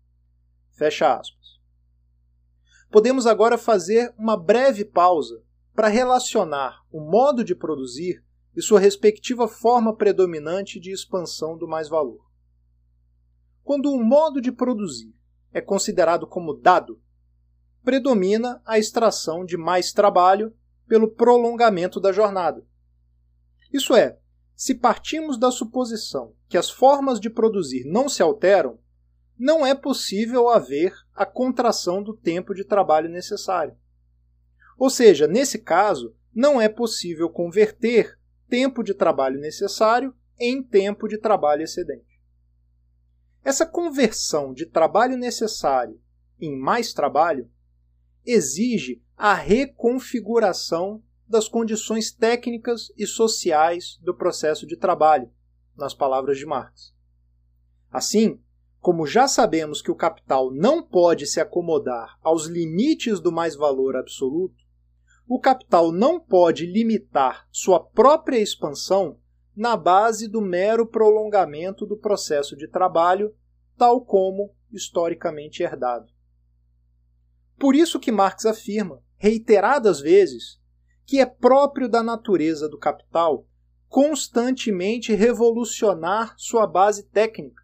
Fecha 0.78 1.18
aspas. 1.18 1.60
Podemos 2.92 3.26
agora 3.26 3.58
fazer 3.58 4.14
uma 4.20 4.38
breve 4.38 4.86
pausa 4.86 5.44
para 5.74 5.88
relacionar 5.88 6.80
o 6.92 7.02
modo 7.02 7.44
de 7.44 7.56
produzir 7.56 8.24
e 8.56 8.62
sua 8.62 8.80
respectiva 8.80 9.48
forma 9.48 9.96
predominante 9.96 10.80
de 10.80 10.92
expansão 10.92 11.58
do 11.58 11.68
mais-valor. 11.68 12.24
Quando 13.64 13.92
um 13.92 14.04
modo 14.04 14.40
de 14.40 14.52
produzir 14.52 15.12
é 15.52 15.60
considerado 15.60 16.28
como 16.28 16.54
dado, 16.54 17.02
predomina 17.84 18.62
a 18.64 18.78
extração 18.78 19.44
de 19.44 19.58
mais 19.58 19.92
trabalho 19.92 20.54
pelo 20.90 21.08
prolongamento 21.08 22.00
da 22.00 22.12
jornada. 22.12 22.66
Isso 23.72 23.96
é, 23.96 24.18
se 24.56 24.74
partimos 24.74 25.40
da 25.40 25.52
suposição 25.52 26.34
que 26.50 26.58
as 26.58 26.70
formas 26.70 27.20
de 27.20 27.30
produzir 27.30 27.86
não 27.86 28.10
se 28.10 28.24
alteram, 28.24 28.80
não 29.38 29.66
é 29.66 29.74
possível 29.76 30.50
haver 30.50 30.92
a 31.14 31.26
contração 31.26 32.04
do 32.04 32.18
tempo 32.18 32.54
de 32.54 32.66
trabalho 32.66 33.08
necessário. 33.08 33.78
Ou 34.78 34.90
seja, 34.90 35.28
nesse 35.28 35.60
caso, 35.60 36.16
não 36.34 36.60
é 36.60 36.68
possível 36.68 37.30
converter 37.30 38.20
tempo 38.50 38.84
de 38.84 38.94
trabalho 38.94 39.40
necessário 39.40 40.14
em 40.40 40.64
tempo 40.64 41.08
de 41.08 41.20
trabalho 41.20 41.62
excedente. 41.62 42.20
Essa 43.44 43.66
conversão 43.66 44.54
de 44.54 44.66
trabalho 44.66 45.16
necessário 45.16 46.02
em 46.40 46.58
mais 46.58 46.94
trabalho 46.94 47.50
exige 48.26 49.02
a 49.18 49.34
reconfiguração 49.34 51.04
das 51.28 51.48
condições 51.48 52.12
técnicas 52.12 52.92
e 52.98 53.06
sociais 53.06 54.00
do 54.02 54.16
processo 54.16 54.66
de 54.66 54.76
trabalho, 54.76 55.30
nas 55.76 55.94
palavras 55.94 56.38
de 56.38 56.46
Marx. 56.46 56.94
Assim, 57.92 58.40
como 58.80 59.06
já 59.06 59.28
sabemos 59.28 59.82
que 59.82 59.92
o 59.92 59.96
capital 59.96 60.52
não 60.52 60.82
pode 60.82 61.28
se 61.28 61.40
acomodar 61.40 62.18
aos 62.22 62.46
limites 62.46 63.20
do 63.20 63.32
mais-valor 63.32 63.96
absoluto, 63.96 64.64
o 65.28 65.40
capital 65.40 65.92
não 65.92 66.20
pode 66.20 66.66
limitar 66.66 67.48
sua 67.52 67.80
própria 67.80 68.40
expansão 68.40 69.20
na 69.56 69.76
base 69.76 70.28
do 70.28 70.42
mero 70.42 70.88
prolongamento 70.88 71.86
do 71.86 71.98
processo 71.98 72.56
de 72.56 72.68
trabalho, 72.68 73.36
tal 73.78 74.02
como 74.02 74.56
historicamente 74.72 75.62
herdado. 75.62 76.08
Por 77.60 77.76
isso 77.76 78.00
que 78.00 78.12
Marx 78.12 78.46
afirma, 78.46 79.04
reiteradas 79.18 80.00
vezes, 80.00 80.60
que 81.06 81.20
é 81.20 81.26
próprio 81.26 81.90
da 81.90 82.02
natureza 82.02 82.70
do 82.70 82.78
capital 82.78 83.46
constantemente 83.90 85.14
revolucionar 85.14 86.36
sua 86.38 86.68
base 86.68 87.04
técnica. 87.10 87.64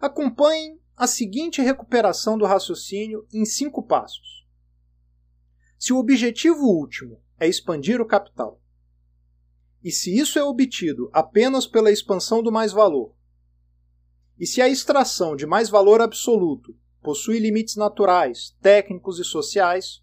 Acompanhem 0.00 0.80
a 0.96 1.06
seguinte 1.06 1.62
recuperação 1.62 2.36
do 2.36 2.44
raciocínio 2.44 3.26
em 3.32 3.44
cinco 3.44 3.82
passos. 3.82 4.44
Se 5.78 5.92
o 5.92 5.98
objetivo 5.98 6.66
último 6.66 7.22
é 7.38 7.46
expandir 7.46 8.00
o 8.00 8.06
capital, 8.06 8.60
e 9.82 9.92
se 9.92 10.14
isso 10.14 10.38
é 10.38 10.42
obtido 10.42 11.08
apenas 11.12 11.66
pela 11.66 11.92
expansão 11.92 12.42
do 12.42 12.50
mais-valor, 12.50 13.14
e 14.38 14.46
se 14.46 14.60
a 14.60 14.68
extração 14.68 15.36
de 15.36 15.46
mais 15.46 15.70
valor 15.70 16.02
absoluto 16.02 16.76
possui 17.06 17.38
limites 17.38 17.76
naturais, 17.76 18.56
técnicos 18.60 19.20
e 19.20 19.24
sociais, 19.24 20.02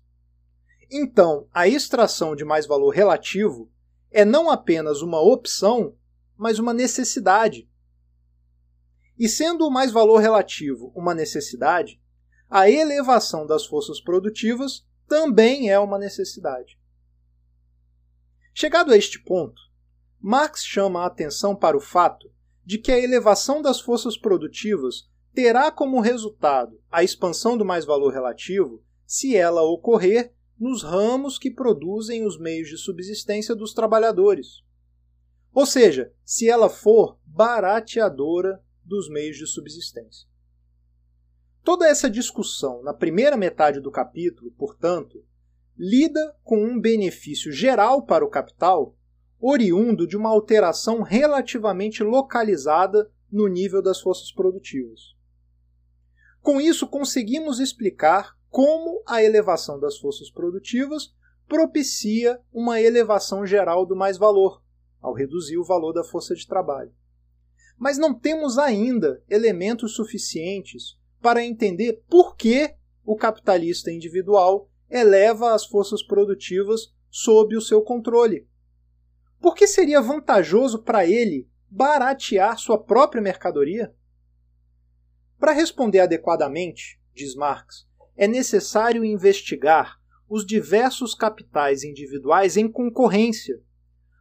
então 0.89 1.49
a 1.53 1.67
extração 1.67 2.33
de 2.33 2.45
mais 2.45 2.65
valor 2.65 2.91
relativo 2.91 3.69
é 4.09 4.23
não 4.23 4.49
apenas 4.49 5.01
uma 5.01 5.19
opção, 5.19 5.97
mas 6.37 6.59
uma 6.59 6.73
necessidade. 6.73 7.69
E 9.19 9.27
sendo 9.27 9.67
o 9.67 9.69
mais 9.69 9.91
valor 9.91 10.19
relativo 10.19 10.93
uma 10.95 11.13
necessidade, 11.13 12.01
a 12.49 12.69
elevação 12.69 13.45
das 13.45 13.65
forças 13.65 13.99
produtivas 13.99 14.87
também 15.05 15.69
é 15.69 15.77
uma 15.77 15.99
necessidade. 15.99 16.79
Chegado 18.53 18.93
a 18.93 18.97
este 18.97 19.21
ponto, 19.21 19.61
Marx 20.21 20.63
chama 20.63 21.01
a 21.01 21.07
atenção 21.07 21.53
para 21.53 21.75
o 21.75 21.81
fato 21.81 22.31
de 22.63 22.77
que 22.77 22.93
a 22.93 22.97
elevação 22.97 23.61
das 23.61 23.81
forças 23.81 24.17
produtivas 24.17 25.11
terá 25.33 25.71
como 25.71 25.99
resultado 25.99 26.79
a 26.91 27.03
expansão 27.03 27.57
do 27.57 27.65
mais-valor 27.65 28.13
relativo 28.13 28.83
se 29.05 29.35
ela 29.35 29.63
ocorrer 29.63 30.33
nos 30.59 30.83
ramos 30.83 31.37
que 31.37 31.51
produzem 31.51 32.25
os 32.25 32.39
meios 32.39 32.69
de 32.69 32.77
subsistência 32.77 33.55
dos 33.55 33.73
trabalhadores. 33.73 34.63
Ou 35.53 35.65
seja, 35.65 36.13
se 36.23 36.49
ela 36.49 36.69
for 36.69 37.19
barateadora 37.25 38.63
dos 38.83 39.09
meios 39.09 39.37
de 39.37 39.47
subsistência. 39.47 40.27
Toda 41.63 41.87
essa 41.87 42.09
discussão 42.09 42.83
na 42.83 42.93
primeira 42.93 43.37
metade 43.37 43.79
do 43.79 43.91
capítulo, 43.91 44.51
portanto, 44.51 45.23
lida 45.77 46.35
com 46.43 46.63
um 46.63 46.79
benefício 46.79 47.51
geral 47.51 48.05
para 48.05 48.25
o 48.25 48.29
capital 48.29 48.95
oriundo 49.39 50.07
de 50.07 50.15
uma 50.15 50.29
alteração 50.29 51.01
relativamente 51.01 52.03
localizada 52.03 53.11
no 53.31 53.47
nível 53.47 53.81
das 53.81 53.99
forças 53.99 54.31
produtivas. 54.31 55.15
Com 56.43 56.59
isso, 56.59 56.85
conseguimos 56.85 57.61
explicar 57.61 58.37
como 58.49 59.01
a 59.07 59.23
elevação 59.23 59.79
das 59.79 59.97
forças 59.97 60.29
produtivas 60.29 61.15
propicia 61.47 62.37
uma 62.51 62.81
elevação 62.81 63.45
geral 63.45 63.85
do 63.85 63.95
mais-valor, 63.95 64.61
ao 65.01 65.13
reduzir 65.13 65.57
o 65.57 65.63
valor 65.63 65.93
da 65.93 66.03
força 66.03 66.35
de 66.35 66.45
trabalho. 66.45 66.93
Mas 67.77 67.97
não 67.97 68.13
temos 68.13 68.57
ainda 68.57 69.23
elementos 69.29 69.95
suficientes 69.95 70.99
para 71.21 71.45
entender 71.45 72.03
por 72.09 72.35
que 72.35 72.75
o 73.05 73.15
capitalista 73.15 73.89
individual 73.89 74.69
eleva 74.89 75.53
as 75.53 75.65
forças 75.65 76.03
produtivas 76.03 76.93
sob 77.09 77.55
o 77.55 77.61
seu 77.61 77.81
controle. 77.81 78.45
Por 79.39 79.55
que 79.55 79.65
seria 79.65 80.01
vantajoso 80.01 80.83
para 80.83 81.05
ele 81.05 81.49
baratear 81.69 82.59
sua 82.59 82.77
própria 82.77 83.21
mercadoria? 83.21 83.95
Para 85.43 85.51
responder 85.51 85.99
adequadamente, 85.99 86.97
diz 87.13 87.35
Marx, 87.35 87.85
é 88.15 88.25
necessário 88.25 89.03
investigar 89.03 89.99
os 90.29 90.45
diversos 90.45 91.13
capitais 91.13 91.83
individuais 91.83 92.55
em 92.55 92.71
concorrência, 92.71 93.61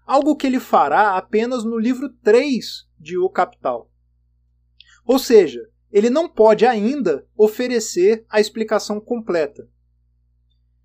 algo 0.05 0.35
que 0.35 0.49
ele 0.49 0.59
fará 0.59 1.17
apenas 1.17 1.63
no 1.63 1.79
livro 1.79 2.09
3 2.25 2.89
de 2.99 3.17
O 3.17 3.31
Capital. 3.31 3.89
Ou 5.05 5.17
seja, 5.17 5.63
ele 5.93 6.11
não 6.11 6.29
pode 6.29 6.67
ainda 6.67 7.25
oferecer 7.37 8.27
a 8.29 8.41
explicação 8.41 9.01
completa. 9.01 9.71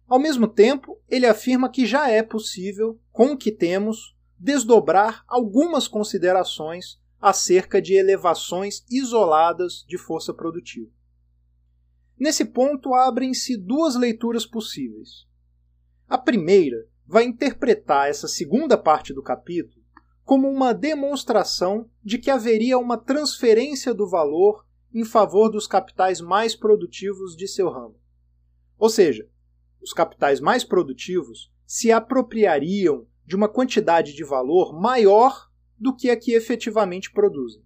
Ao 0.07 0.19
mesmo 0.19 0.47
tempo, 0.47 1.01
ele 1.09 1.25
afirma 1.25 1.67
que 1.67 1.83
já 1.83 2.11
é 2.11 2.21
possível, 2.21 2.99
com 3.11 3.31
o 3.31 3.37
que 3.37 3.51
temos, 3.51 4.15
desdobrar 4.37 5.23
algumas 5.27 5.87
considerações 5.87 6.99
acerca 7.19 7.81
de 7.81 7.93
elevações 7.93 8.83
isoladas 8.89 9.83
de 9.87 9.97
força 9.97 10.33
produtiva. 10.33 10.91
Nesse 12.19 12.45
ponto, 12.45 12.93
abrem-se 12.93 13.57
duas 13.57 13.95
leituras 13.95 14.45
possíveis. 14.45 15.27
A 16.07 16.17
primeira 16.17 16.87
vai 17.05 17.23
interpretar 17.23 18.09
essa 18.09 18.27
segunda 18.27 18.77
parte 18.77 19.13
do 19.13 19.21
capítulo 19.21 19.81
como 20.23 20.49
uma 20.49 20.73
demonstração 20.73 21.89
de 22.03 22.17
que 22.17 22.29
haveria 22.29 22.77
uma 22.77 22.97
transferência 22.97 23.93
do 23.93 24.09
valor 24.09 24.65
em 24.93 25.05
favor 25.05 25.49
dos 25.49 25.67
capitais 25.67 26.19
mais 26.19 26.53
produtivos 26.53 27.35
de 27.35 27.47
seu 27.47 27.69
ramo. 27.69 27.95
Ou 28.77 28.89
seja, 28.89 29.29
os 29.81 29.93
capitais 29.93 30.41
mais 30.41 30.63
produtivos 30.63 31.49
se 31.65 31.91
apropriariam 31.91 33.07
de 33.25 33.35
uma 33.35 33.47
quantidade 33.47 34.13
de 34.13 34.23
valor 34.23 34.73
maior 34.73 35.46
do 35.77 35.95
que 35.95 36.09
a 36.09 36.17
que 36.17 36.33
efetivamente 36.33 37.11
produzem. 37.11 37.63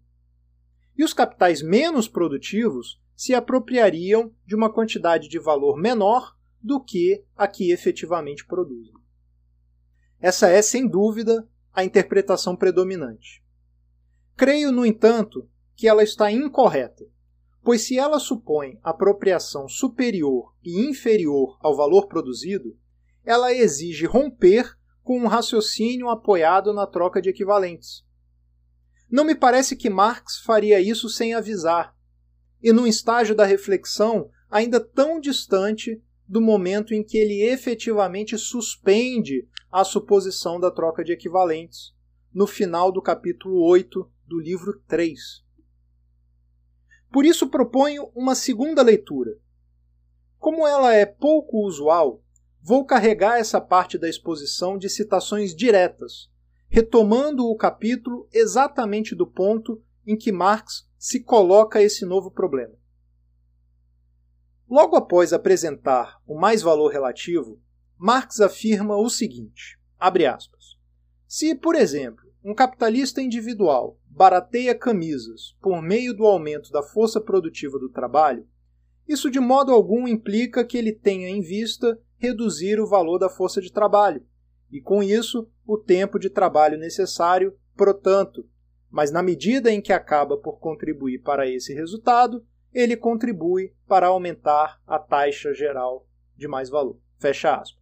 E 0.98 1.04
os 1.04 1.14
capitais 1.14 1.62
menos 1.62 2.08
produtivos 2.08 3.02
se 3.16 3.34
apropriariam 3.34 4.34
de 4.46 4.56
uma 4.56 4.72
quantidade 4.72 5.28
de 5.28 5.40
valor 5.40 5.78
menor 5.78 6.36
do 6.62 6.84
que 6.84 7.24
a 7.36 7.48
que 7.48 7.72
efetivamente 7.72 8.46
produzem. 8.46 8.94
Essa 10.20 10.50
é, 10.50 10.62
sem 10.62 10.88
dúvida, 10.88 11.48
a 11.74 11.84
interpretação 11.84 12.56
predominante. 12.56 13.44
Creio, 14.36 14.72
no 14.72 14.86
entanto, 14.86 15.50
que 15.76 15.88
ela 15.88 16.04
está 16.04 16.32
incorreta, 16.32 17.06
pois 17.64 17.82
se 17.82 17.98
ela 17.98 18.20
supõe 18.20 18.80
apropriação 18.84 19.68
superior 19.68 20.54
e 20.64 20.88
inferior 20.88 21.58
ao 21.62 21.76
valor 21.76 22.08
produzido, 22.08 22.78
ela 23.24 23.54
exige 23.54 24.06
romper 24.06 24.78
com 25.04 25.20
um 25.20 25.28
raciocínio 25.28 26.10
apoiado 26.10 26.74
na 26.74 26.86
troca 26.86 27.22
de 27.22 27.30
equivalentes. 27.30 28.06
Não 29.10 29.24
me 29.24 29.36
parece 29.36 29.76
que 29.76 29.90
Marx 29.90 30.40
faria 30.40 30.80
isso 30.80 31.10
sem 31.10 31.34
avisar, 31.34 31.96
e 32.62 32.72
num 32.72 32.88
estágio 32.88 33.36
da 33.36 33.46
reflexão 33.46 34.30
ainda 34.50 34.80
tão 34.80 35.20
distante 35.20 36.02
do 36.28 36.40
momento 36.40 36.94
em 36.94 37.04
que 37.04 37.18
ele 37.18 37.44
efetivamente 37.44 38.38
suspende 38.38 39.48
a 39.72 39.84
suposição 39.84 40.60
da 40.60 40.72
troca 40.72 41.04
de 41.04 41.12
equivalentes, 41.12 41.94
no 42.34 42.48
final 42.48 42.92
do 42.92 43.02
capítulo 43.02 43.62
8 43.66 44.10
do 44.26 44.40
livro 44.40 44.80
3. 44.88 45.20
Por 47.12 47.26
isso 47.26 47.50
proponho 47.50 48.10
uma 48.16 48.36
segunda 48.36 48.82
leitura. 48.82 49.32
Como 50.38 50.66
ela 50.66 50.94
é 50.94 51.06
pouco 51.06 51.66
usual, 51.66 52.24
vou 52.62 52.86
carregar 52.86 53.40
essa 53.40 53.60
parte 53.60 53.98
da 53.98 54.08
exposição 54.08 54.78
de 54.78 54.90
citações 54.90 55.56
diretas, 55.56 56.30
retomando 56.70 57.46
o 57.46 57.56
capítulo 57.56 58.28
exatamente 58.32 59.16
do 59.16 59.26
ponto 59.26 59.82
em 60.06 60.16
que 60.16 60.32
Marx 60.32 60.88
se 60.98 61.24
coloca 61.24 61.82
esse 61.82 62.06
novo 62.06 62.30
problema. 62.30 62.74
Logo 64.70 64.96
após 64.96 65.34
apresentar 65.34 66.22
o 66.26 66.40
mais 66.40 66.62
valor 66.62 66.90
relativo, 66.92 67.62
Marx 67.98 68.40
afirma 68.40 68.96
o 68.96 69.10
seguinte: 69.10 69.78
aspas, 70.00 70.78
Se, 71.28 71.54
por 71.56 71.76
exemplo, 71.76 72.32
um 72.44 72.56
capitalista 72.56 73.22
individual 73.22 74.00
barateia 74.06 74.74
camisas 74.74 75.56
por 75.62 75.82
meio 75.82 76.14
do 76.14 76.26
aumento 76.26 76.72
da 76.72 76.82
força 76.82 77.20
produtiva 77.20 77.78
do 77.78 77.90
trabalho, 77.90 78.48
isso 79.08 79.30
de 79.30 79.40
modo 79.40 79.72
algum 79.72 80.08
implica 80.08 80.64
que 80.64 80.78
ele 80.78 80.94
tenha 80.94 81.30
em 81.30 81.42
vista 81.42 82.00
reduzir 82.22 82.80
o 82.80 82.86
valor 82.86 83.18
da 83.18 83.28
força 83.28 83.60
de 83.60 83.74
trabalho, 83.74 84.24
e 84.72 84.80
com 84.80 85.02
isso 85.02 85.50
o 85.66 85.76
tempo 85.76 86.20
de 86.20 86.30
trabalho 86.30 86.78
necessário, 86.78 87.58
portanto, 87.76 88.48
mas 88.92 89.12
na 89.12 89.24
medida 89.24 89.72
em 89.72 89.82
que 89.82 89.92
acaba 89.92 90.38
por 90.38 90.60
contribuir 90.60 91.24
para 91.24 91.50
esse 91.50 91.74
resultado, 91.74 92.46
ele 92.72 92.96
contribui 92.96 93.74
para 93.88 94.06
aumentar 94.06 94.80
a 94.86 95.00
taxa 95.00 95.52
geral 95.52 96.08
de 96.38 96.48
mais 96.48 96.70
valor. 96.70 97.00
Fecha 97.18 97.56
aspas. 97.56 97.82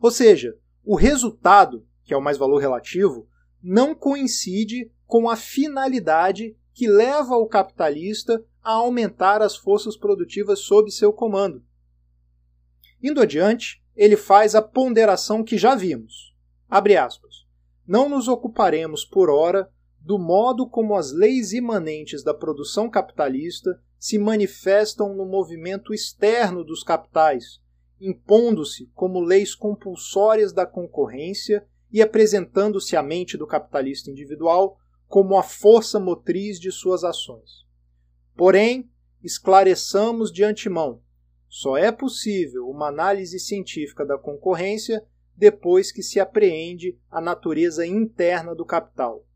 Ou 0.00 0.10
seja, 0.10 0.58
o 0.84 0.96
resultado, 0.96 1.86
que 2.02 2.12
é 2.12 2.16
o 2.16 2.22
mais 2.22 2.38
valor 2.38 2.58
relativo, 2.58 3.28
não 3.62 3.94
coincide 3.94 4.90
com 5.06 5.30
a 5.30 5.36
finalidade 5.36 6.56
que 6.74 6.88
leva 6.88 7.36
o 7.36 7.46
capitalista 7.46 8.44
a 8.62 8.72
aumentar 8.72 9.42
as 9.42 9.56
forças 9.56 9.96
produtivas 9.96 10.58
sob 10.58 10.90
seu 10.90 11.12
comando. 11.12 11.62
Indo 13.02 13.20
adiante, 13.20 13.82
ele 13.96 14.16
faz 14.16 14.54
a 14.54 14.62
ponderação 14.62 15.42
que 15.42 15.56
já 15.56 15.74
vimos. 15.74 16.34
Abre 16.68 16.96
aspas. 16.96 17.46
Não 17.86 18.08
nos 18.08 18.28
ocuparemos 18.28 19.04
por 19.04 19.30
ora 19.30 19.70
do 20.00 20.18
modo 20.18 20.66
como 20.66 20.96
as 20.96 21.12
leis 21.12 21.52
imanentes 21.52 22.22
da 22.22 22.32
produção 22.32 22.88
capitalista 22.88 23.80
se 23.98 24.18
manifestam 24.18 25.14
no 25.14 25.26
movimento 25.26 25.92
externo 25.92 26.64
dos 26.64 26.82
capitais, 26.82 27.60
impondo-se 28.00 28.90
como 28.94 29.20
leis 29.20 29.54
compulsórias 29.54 30.52
da 30.52 30.64
concorrência 30.64 31.66
e 31.92 32.00
apresentando-se 32.00 32.96
à 32.96 33.02
mente 33.02 33.36
do 33.36 33.46
capitalista 33.46 34.10
individual 34.10 34.78
como 35.06 35.36
a 35.36 35.42
força 35.42 35.98
motriz 35.98 36.58
de 36.58 36.70
suas 36.70 37.04
ações. 37.04 37.66
Porém, 38.36 38.88
esclareçamos 39.22 40.32
de 40.32 40.44
antemão 40.44 41.02
só 41.50 41.76
é 41.76 41.92
possível 41.92 42.66
uma 42.70 42.86
análise 42.86 43.38
científica 43.38 44.06
da 44.06 44.16
concorrência 44.16 45.04
depois 45.36 45.92
que 45.92 46.02
se 46.02 46.18
apreende 46.18 46.98
a 47.10 47.20
natureza 47.20 47.86
interna 47.86 48.54
do 48.54 48.64
capital. 48.64 49.26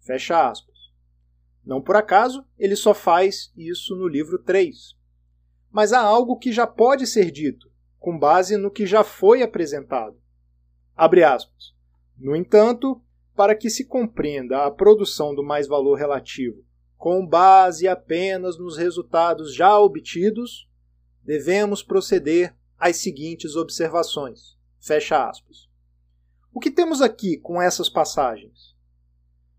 Fecha 0.00 0.48
aspas. 0.48 0.74
Não 1.62 1.82
por 1.82 1.96
acaso 1.96 2.46
ele 2.58 2.76
só 2.76 2.94
faz 2.94 3.52
isso 3.56 3.94
no 3.96 4.08
livro 4.08 4.38
3. 4.38 4.94
Mas 5.70 5.92
há 5.92 6.00
algo 6.00 6.38
que 6.38 6.52
já 6.52 6.66
pode 6.66 7.06
ser 7.06 7.30
dito, 7.30 7.68
com 7.98 8.16
base 8.16 8.56
no 8.56 8.70
que 8.70 8.86
já 8.86 9.02
foi 9.02 9.42
apresentado. 9.42 10.16
Abre 10.94 11.24
aspas. 11.24 11.74
No 12.16 12.36
entanto, 12.36 13.02
para 13.34 13.54
que 13.54 13.68
se 13.68 13.84
compreenda 13.84 14.64
a 14.64 14.70
produção 14.70 15.34
do 15.34 15.42
mais 15.42 15.66
valor 15.66 15.96
relativo 15.96 16.64
com 17.04 17.26
base 17.26 17.86
apenas 17.86 18.58
nos 18.58 18.78
resultados 18.78 19.54
já 19.54 19.78
obtidos, 19.78 20.66
devemos 21.24 21.82
proceder 21.82 22.54
às 22.78 22.96
seguintes 22.96 23.56
observações. 23.56 24.56
Fecha 24.80 25.28
aspas. 25.28 25.68
O 26.52 26.60
que 26.60 26.70
temos 26.70 27.00
aqui 27.00 27.36
com 27.38 27.60
essas 27.60 27.88
passagens? 27.88 28.74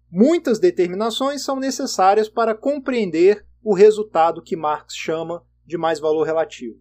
Muitas 0.09 0.59
determinações 0.59 1.43
são 1.43 1.59
necessárias 1.59 2.29
para 2.29 2.55
compreender 2.55 3.45
o 3.63 3.73
resultado 3.73 4.41
que 4.41 4.55
Marx 4.55 4.95
chama 4.95 5.45
de 5.65 5.77
mais 5.77 5.99
valor 5.99 6.23
relativo. 6.23 6.79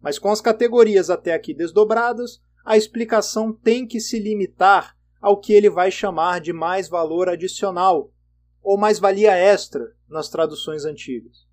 Mas 0.00 0.18
com 0.18 0.30
as 0.30 0.40
categorias 0.40 1.08
até 1.08 1.32
aqui 1.32 1.54
desdobradas, 1.54 2.42
a 2.64 2.76
explicação 2.76 3.52
tem 3.52 3.86
que 3.86 4.00
se 4.00 4.18
limitar 4.18 4.96
ao 5.20 5.38
que 5.38 5.52
ele 5.52 5.70
vai 5.70 5.90
chamar 5.90 6.40
de 6.40 6.52
mais 6.52 6.88
valor 6.88 7.28
adicional, 7.28 8.12
ou 8.60 8.76
mais-valia 8.76 9.32
extra 9.32 9.94
nas 10.08 10.28
traduções 10.28 10.84
antigas. 10.84 11.46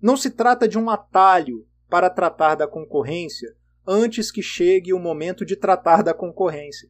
Não 0.00 0.16
se 0.16 0.30
trata 0.30 0.66
de 0.66 0.78
um 0.78 0.88
atalho 0.88 1.66
para 1.88 2.08
tratar 2.08 2.54
da 2.54 2.66
concorrência 2.66 3.54
antes 3.86 4.30
que 4.30 4.42
chegue 4.42 4.92
o 4.92 4.98
momento 4.98 5.44
de 5.44 5.56
tratar 5.56 6.02
da 6.02 6.14
concorrência. 6.14 6.88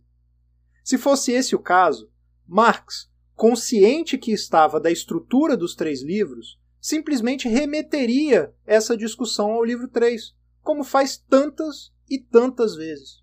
Se 0.85 0.99
fosse 0.99 1.33
esse 1.33 1.55
o 1.55 1.59
caso, 1.59 2.11
Marx, 2.47 3.11
consciente 3.35 4.19
que 4.19 4.33
estava 4.33 4.79
da 4.79 4.91
estrutura 4.91 5.57
dos 5.57 5.75
três 5.75 6.03
livros, 6.03 6.61
simplesmente 6.81 7.49
remeteria 7.49 8.55
essa 8.67 8.97
discussão 8.97 9.53
ao 9.53 9.65
livro 9.65 9.89
3, 9.89 10.35
como 10.63 10.85
faz 10.85 11.17
tantas 11.17 11.93
e 12.09 12.19
tantas 12.19 12.75
vezes. 12.75 13.23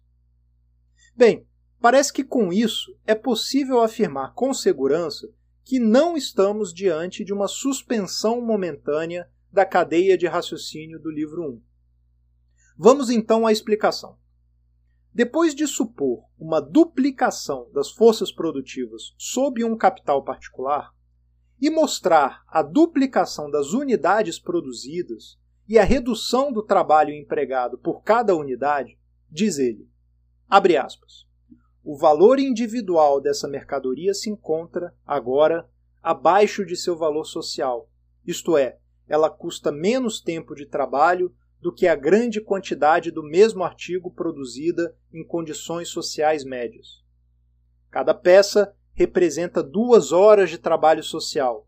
Bem, 1.16 1.48
parece 1.80 2.14
que 2.14 2.24
com 2.24 2.54
isso 2.54 2.98
é 3.06 3.16
possível 3.16 3.82
afirmar 3.82 4.34
com 4.34 4.54
segurança 4.54 5.28
que 5.64 5.80
não 5.80 6.16
estamos 6.16 6.74
diante 6.74 7.26
de 7.26 7.34
uma 7.34 7.48
suspensão 7.48 8.40
momentânea 8.42 9.30
da 9.58 9.66
cadeia 9.66 10.16
de 10.16 10.28
raciocínio 10.28 11.00
do 11.00 11.10
livro 11.10 11.42
1. 11.42 11.62
Vamos 12.78 13.10
então 13.10 13.48
à 13.48 13.52
explicação. 13.52 14.16
Depois 15.12 15.56
de 15.56 15.66
supor 15.66 16.26
uma 16.38 16.62
duplicação 16.62 17.68
das 17.74 17.90
forças 17.90 18.32
produtivas 18.32 19.16
sob 19.18 19.64
um 19.64 19.76
capital 19.76 20.24
particular 20.24 20.94
e 21.60 21.72
mostrar 21.72 22.44
a 22.48 22.62
duplicação 22.62 23.50
das 23.50 23.74
unidades 23.74 24.38
produzidas 24.38 25.40
e 25.68 25.80
a 25.80 25.84
redução 25.84 26.54
do 26.54 26.62
trabalho 26.62 27.12
empregado 27.12 27.80
por 27.80 28.04
cada 28.04 28.36
unidade, 28.36 28.96
diz 29.28 29.58
ele, 29.58 29.90
abre 30.48 30.78
aspas, 30.78 31.26
o 31.84 31.98
valor 31.98 32.38
individual 32.38 33.20
dessa 33.20 33.48
mercadoria 33.48 34.14
se 34.14 34.30
encontra, 34.30 34.94
agora, 35.04 35.68
abaixo 36.04 36.64
de 36.64 36.76
seu 36.76 36.96
valor 36.96 37.26
social, 37.26 37.90
isto 38.24 38.56
é, 38.56 38.78
ela 39.08 39.30
custa 39.30 39.72
menos 39.72 40.20
tempo 40.20 40.54
de 40.54 40.66
trabalho 40.66 41.34
do 41.60 41.74
que 41.74 41.88
a 41.88 41.96
grande 41.96 42.40
quantidade 42.40 43.10
do 43.12 43.24
mesmo 43.24 43.64
artigo 43.64 44.12
produzida 44.12 44.96
em 45.14 45.26
condições 45.26 45.90
sociais 45.90 46.44
médias. 46.44 47.04
Cada 47.90 48.14
peça 48.14 48.76
representa 48.94 49.64
duas 49.64 50.12
horas 50.12 50.50
de 50.50 50.58
trabalho 50.58 51.04
social. 51.04 51.68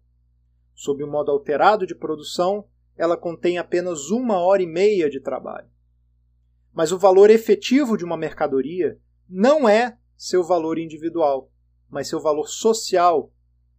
Sob 0.76 1.04
o 1.04 1.08
um 1.08 1.12
modo 1.12 1.32
alterado 1.32 1.86
de 1.86 1.96
produção, 1.96 2.68
ela 2.96 3.18
contém 3.18 3.58
apenas 3.58 4.10
uma 4.10 4.38
hora 4.40 4.62
e 4.62 4.68
meia 4.68 5.10
de 5.10 5.20
trabalho. 5.20 5.70
Mas 6.74 6.92
o 6.92 7.00
valor 7.00 7.30
efetivo 7.30 7.98
de 7.98 8.06
uma 8.06 8.18
mercadoria 8.18 9.00
não 9.28 9.68
é 9.68 9.98
seu 10.16 10.44
valor 10.44 10.78
individual, 10.78 11.52
mas 11.90 12.08
seu 12.08 12.20
valor 12.20 12.48
social. 12.48 13.32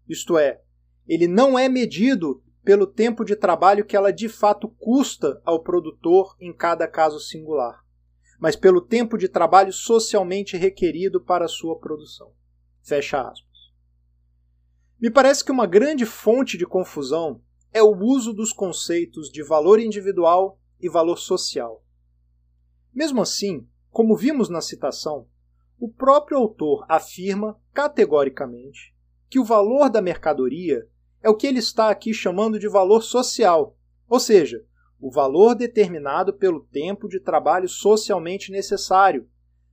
Isto 0.08 0.38
é, 0.38 0.60
ele 1.06 1.28
não 1.28 1.58
é 1.58 1.68
medido 1.68 2.42
pelo 2.64 2.86
tempo 2.86 3.24
de 3.24 3.34
trabalho 3.34 3.84
que 3.84 3.96
ela 3.96 4.12
de 4.12 4.28
fato 4.28 4.68
custa 4.68 5.40
ao 5.44 5.62
produtor 5.62 6.36
em 6.40 6.52
cada 6.52 6.86
caso 6.86 7.18
singular, 7.18 7.84
mas 8.38 8.56
pelo 8.56 8.80
tempo 8.80 9.16
de 9.16 9.28
trabalho 9.28 9.72
socialmente 9.72 10.56
requerido 10.56 11.20
para 11.20 11.48
sua 11.48 11.78
produção. 11.78 12.32
Fecha 12.82 13.20
aspas. 13.20 13.50
Me 15.00 15.10
parece 15.10 15.44
que 15.44 15.52
uma 15.52 15.66
grande 15.66 16.04
fonte 16.04 16.58
de 16.58 16.66
confusão 16.66 17.40
é 17.72 17.82
o 17.82 17.96
uso 17.96 18.32
dos 18.32 18.52
conceitos 18.52 19.30
de 19.30 19.42
valor 19.42 19.80
individual 19.80 20.60
e 20.78 20.88
valor 20.88 21.18
social. 21.18 21.82
Mesmo 22.92 23.22
assim, 23.22 23.66
como 23.90 24.16
vimos 24.16 24.48
na 24.48 24.60
citação, 24.60 25.26
o 25.78 25.88
próprio 25.88 26.36
autor 26.36 26.84
afirma 26.88 27.58
categoricamente 27.72 28.94
que 29.28 29.38
o 29.38 29.44
valor 29.44 29.88
da 29.88 30.02
mercadoria 30.02 30.86
é 31.22 31.28
o 31.28 31.36
que 31.36 31.46
ele 31.46 31.58
está 31.58 31.90
aqui 31.90 32.14
chamando 32.14 32.58
de 32.58 32.68
valor 32.68 33.02
social, 33.02 33.76
ou 34.08 34.18
seja, 34.18 34.64
o 35.00 35.10
valor 35.10 35.54
determinado 35.54 36.32
pelo 36.32 36.60
tempo 36.60 37.08
de 37.08 37.20
trabalho 37.20 37.68
socialmente 37.68 38.52
necessário, 38.52 39.28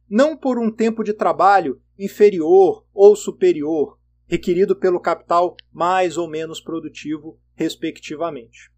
não 0.10 0.38
por 0.38 0.58
um 0.58 0.72
tempo 0.72 1.04
de 1.04 1.14
trabalho 1.14 1.82
inferior 1.98 2.86
ou 2.94 3.16
superior, 3.16 4.00
requerido 4.26 4.76
pelo 4.76 5.00
capital 5.00 5.56
mais 5.72 6.18
ou 6.18 6.28
menos 6.28 6.62
produtivo, 6.62 7.40
respectivamente. 7.56 8.72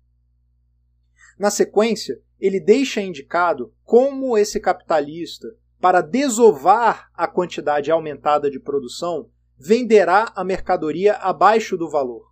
Na 1.37 1.49
sequência, 1.49 2.21
ele 2.39 2.59
deixa 2.59 3.01
indicado 3.01 3.73
como 3.83 4.37
esse 4.37 4.59
capitalista, 4.59 5.47
para 5.79 6.01
desovar 6.01 7.09
a 7.13 7.25
quantidade 7.25 7.89
aumentada 7.89 8.51
de 8.51 8.59
produção, 8.59 9.29
venderá 9.57 10.31
a 10.35 10.43
mercadoria 10.43 11.15
abaixo 11.15 11.77
do 11.77 11.89
valor. 11.89 12.27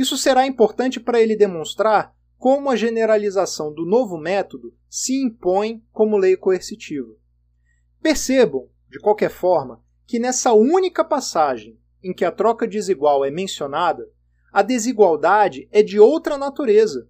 Isso 0.00 0.16
será 0.16 0.46
importante 0.46 0.98
para 0.98 1.20
ele 1.20 1.36
demonstrar 1.36 2.16
como 2.38 2.70
a 2.70 2.74
generalização 2.74 3.70
do 3.70 3.84
novo 3.84 4.16
método 4.16 4.74
se 4.88 5.22
impõe 5.22 5.84
como 5.92 6.16
lei 6.16 6.38
coercitiva. 6.38 7.14
Percebam, 8.00 8.66
de 8.88 8.98
qualquer 8.98 9.28
forma, 9.28 9.84
que 10.06 10.18
nessa 10.18 10.54
única 10.54 11.04
passagem 11.04 11.78
em 12.02 12.14
que 12.14 12.24
a 12.24 12.32
troca 12.32 12.66
desigual 12.66 13.26
é 13.26 13.30
mencionada, 13.30 14.10
a 14.50 14.62
desigualdade 14.62 15.68
é 15.70 15.82
de 15.82 16.00
outra 16.00 16.38
natureza. 16.38 17.06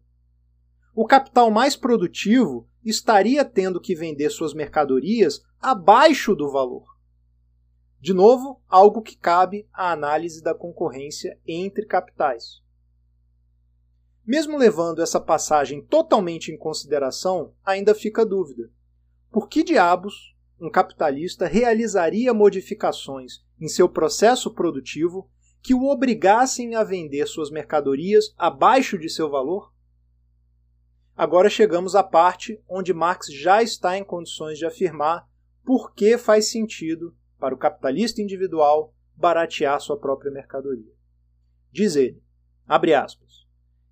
O 0.93 1.07
capital 1.07 1.49
mais 1.49 1.77
produtivo 1.77 2.69
estaria 2.85 3.45
tendo 3.45 3.81
que 3.81 3.95
vender 3.95 4.31
suas 4.31 4.53
mercadorias 4.53 5.41
abaixo 5.61 6.35
do 6.35 6.51
valor. 6.51 6.87
De 8.01 8.13
novo, 8.13 8.61
algo 8.69 9.01
que 9.01 9.17
cabe 9.17 9.69
à 9.73 9.93
análise 9.93 10.43
da 10.43 10.53
concorrência 10.57 11.39
entre 11.47 11.87
capitais. 11.87 12.61
Mesmo 14.27 14.57
levando 14.57 15.03
essa 15.03 15.21
passagem 15.21 15.83
totalmente 15.83 16.53
em 16.53 16.57
consideração, 16.57 17.55
ainda 17.65 17.95
fica 17.95 18.23
a 18.23 18.25
dúvida. 18.25 18.71
Por 19.31 19.49
que 19.49 19.63
diabos 19.63 20.37
um 20.61 20.71
capitalista 20.71 21.47
realizaria 21.47 22.35
modificações 22.35 23.45
em 23.61 23.69
seu 23.69 23.89
processo 23.89 24.53
produtivo 24.53 25.31
que 25.63 25.75
o 25.75 25.89
obrigassem 25.89 26.75
a 26.75 26.85
vender 26.85 27.27
suas 27.27 27.51
mercadorias 27.51 28.35
abaixo 28.37 28.99
de 28.99 29.09
seu 29.09 29.31
valor? 29.31 29.73
Agora 31.17 31.51
chegamos 31.51 31.95
à 31.95 32.03
parte 32.03 32.63
onde 32.69 32.95
Marx 32.95 33.27
já 33.33 33.63
está 33.63 33.97
em 33.97 34.05
condições 34.05 34.59
de 34.59 34.65
afirmar 34.65 35.29
por 35.65 35.95
que 35.95 36.17
faz 36.17 36.51
sentido 36.51 37.15
para 37.39 37.55
o 37.55 37.59
capitalista 37.59 38.23
individual 38.23 38.95
baratear 39.15 39.81
sua 39.81 39.99
própria 39.99 40.31
mercadoria. 40.31 40.93
Diz 41.71 41.95
ele, 41.95 42.23
abre 42.67 42.95
aspas, 42.95 43.30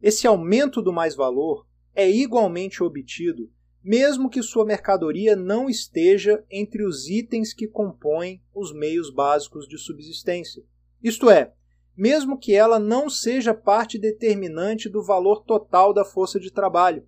esse 0.02 0.26
aumento 0.26 0.80
do 0.80 0.92
mais-valor 0.92 1.66
é 1.94 2.10
igualmente 2.10 2.82
obtido 2.82 3.50
mesmo 3.82 4.28
que 4.28 4.42
sua 4.42 4.66
mercadoria 4.66 5.34
não 5.34 5.68
esteja 5.68 6.44
entre 6.50 6.84
os 6.84 7.08
itens 7.08 7.54
que 7.54 7.66
compõem 7.66 8.42
os 8.54 8.70
meios 8.70 9.10
básicos 9.10 9.66
de 9.66 9.78
subsistência. 9.78 10.62
Isto 11.02 11.30
é, 11.30 11.54
mesmo 11.96 12.38
que 12.38 12.54
ela 12.54 12.78
não 12.78 13.08
seja 13.08 13.54
parte 13.54 13.98
determinante 13.98 14.88
do 14.88 15.02
valor 15.02 15.42
total 15.44 15.94
da 15.94 16.04
força 16.04 16.38
de 16.38 16.52
trabalho. 16.52 17.06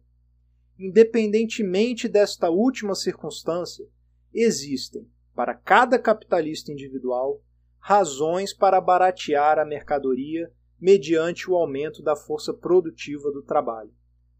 Independentemente 0.78 2.08
desta 2.08 2.48
última 2.48 2.94
circunstância, 2.94 3.86
existem, 4.32 5.06
para 5.34 5.54
cada 5.54 5.98
capitalista 5.98 6.72
individual, 6.72 7.42
razões 7.78 8.54
para 8.54 8.80
baratear 8.80 9.58
a 9.58 9.66
mercadoria 9.66 10.50
mediante 10.80 11.50
o 11.50 11.54
aumento 11.54 12.02
da 12.02 12.16
força 12.16 12.54
produtiva 12.54 13.30
do 13.30 13.42
trabalho. 13.42 13.92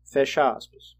Fecha 0.05 0.50
aspas. 0.50 0.96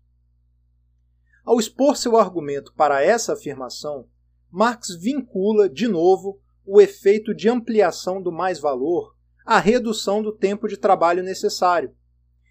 Ao 1.45 1.59
expor 1.59 1.97
seu 1.97 2.17
argumento 2.17 2.73
para 2.75 3.03
essa 3.03 3.33
afirmação, 3.33 4.09
Marx 4.51 4.95
vincula, 4.95 5.69
de 5.69 5.89
novo, 5.89 6.41
o 6.65 6.81
efeito 6.81 7.35
de 7.35 7.49
ampliação 7.49 8.21
do 8.21 8.31
mais-valor 8.31 9.17
à 9.45 9.59
redução 9.59 10.23
do 10.23 10.33
tempo 10.33 10.69
de 10.69 10.77
trabalho 10.77 11.23
necessário. 11.23 11.95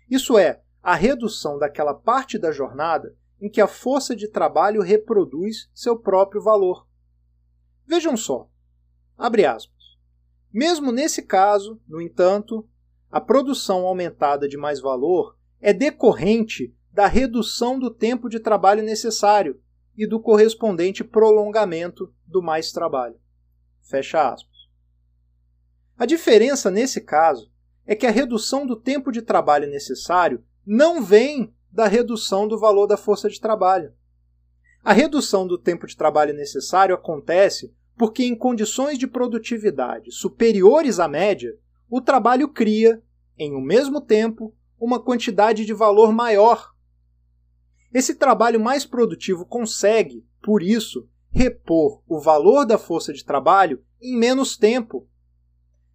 Isso 0.09 0.37
é, 0.37 0.61
a 0.81 0.95
redução 0.95 1.57
daquela 1.57 1.93
parte 1.93 2.37
da 2.37 2.51
jornada 2.51 3.15
em 3.39 3.49
que 3.49 3.61
a 3.61 3.67
força 3.67 4.15
de 4.15 4.27
trabalho 4.27 4.81
reproduz 4.81 5.69
seu 5.73 5.97
próprio 5.97 6.41
valor. 6.41 6.87
Vejam 7.85 8.17
só, 8.17 8.49
abre 9.17 9.45
aspas. 9.45 9.79
Mesmo 10.51 10.91
nesse 10.91 11.21
caso, 11.21 11.79
no 11.87 12.01
entanto, 12.01 12.67
a 13.11 13.19
produção 13.19 13.87
aumentada 13.87 14.47
de 14.47 14.57
mais 14.57 14.79
valor 14.79 15.35
é 15.59 15.73
decorrente 15.73 16.75
da 16.91 17.07
redução 17.07 17.79
do 17.79 17.89
tempo 17.89 18.29
de 18.29 18.39
trabalho 18.39 18.83
necessário 18.83 19.59
e 19.97 20.07
do 20.07 20.19
correspondente 20.19 21.03
prolongamento 21.03 22.13
do 22.25 22.41
mais 22.41 22.71
trabalho. 22.71 23.19
Fecha 23.81 24.31
aspas. 24.31 24.69
A 25.97 26.05
diferença 26.05 26.69
nesse 26.71 27.01
caso 27.01 27.51
é 27.85 27.95
que 27.95 28.05
a 28.05 28.11
redução 28.11 28.65
do 28.65 28.75
tempo 28.75 29.11
de 29.11 29.21
trabalho 29.21 29.67
necessário 29.67 30.43
não 30.65 31.01
vem 31.01 31.53
da 31.71 31.87
redução 31.87 32.47
do 32.47 32.57
valor 32.57 32.87
da 32.87 32.95
força 32.95 33.29
de 33.29 33.41
trabalho. 33.41 33.93
A 34.83 34.93
redução 34.93 35.45
do 35.45 35.57
tempo 35.57 35.87
de 35.87 35.97
trabalho 35.97 36.33
necessário 36.33 36.95
acontece 36.95 37.73
porque, 37.97 38.23
em 38.23 38.35
condições 38.35 38.97
de 38.97 39.07
produtividade 39.07 40.11
superiores 40.11 40.99
à 40.99 41.07
média, 41.07 41.57
o 41.89 41.99
trabalho 41.99 42.47
cria, 42.47 43.01
em 43.37 43.55
um 43.55 43.61
mesmo 43.61 43.99
tempo, 43.99 44.55
uma 44.79 45.01
quantidade 45.01 45.65
de 45.65 45.73
valor 45.73 46.11
maior. 46.13 46.73
Esse 47.93 48.15
trabalho 48.15 48.59
mais 48.59 48.85
produtivo 48.85 49.45
consegue, 49.45 50.25
por 50.41 50.61
isso, 50.61 51.09
repor 51.31 52.03
o 52.07 52.19
valor 52.19 52.65
da 52.65 52.77
força 52.77 53.11
de 53.11 53.25
trabalho 53.25 53.83
em 54.01 54.17
menos 54.17 54.55
tempo. 54.55 55.07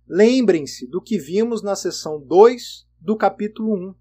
Lembrem-se 0.07 0.87
do 0.87 1.00
que 1.00 1.18
vimos 1.18 1.62
na 1.62 1.76
seção 1.76 2.20
2 2.20 2.87
do 3.00 3.16
capítulo 3.16 3.74
1. 3.90 3.94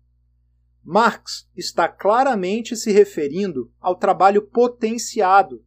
Marx 0.83 1.49
está 1.55 1.87
claramente 1.87 2.75
se 2.75 2.91
referindo 2.91 3.71
ao 3.79 3.95
trabalho 3.95 4.41
potenciado, 4.41 5.63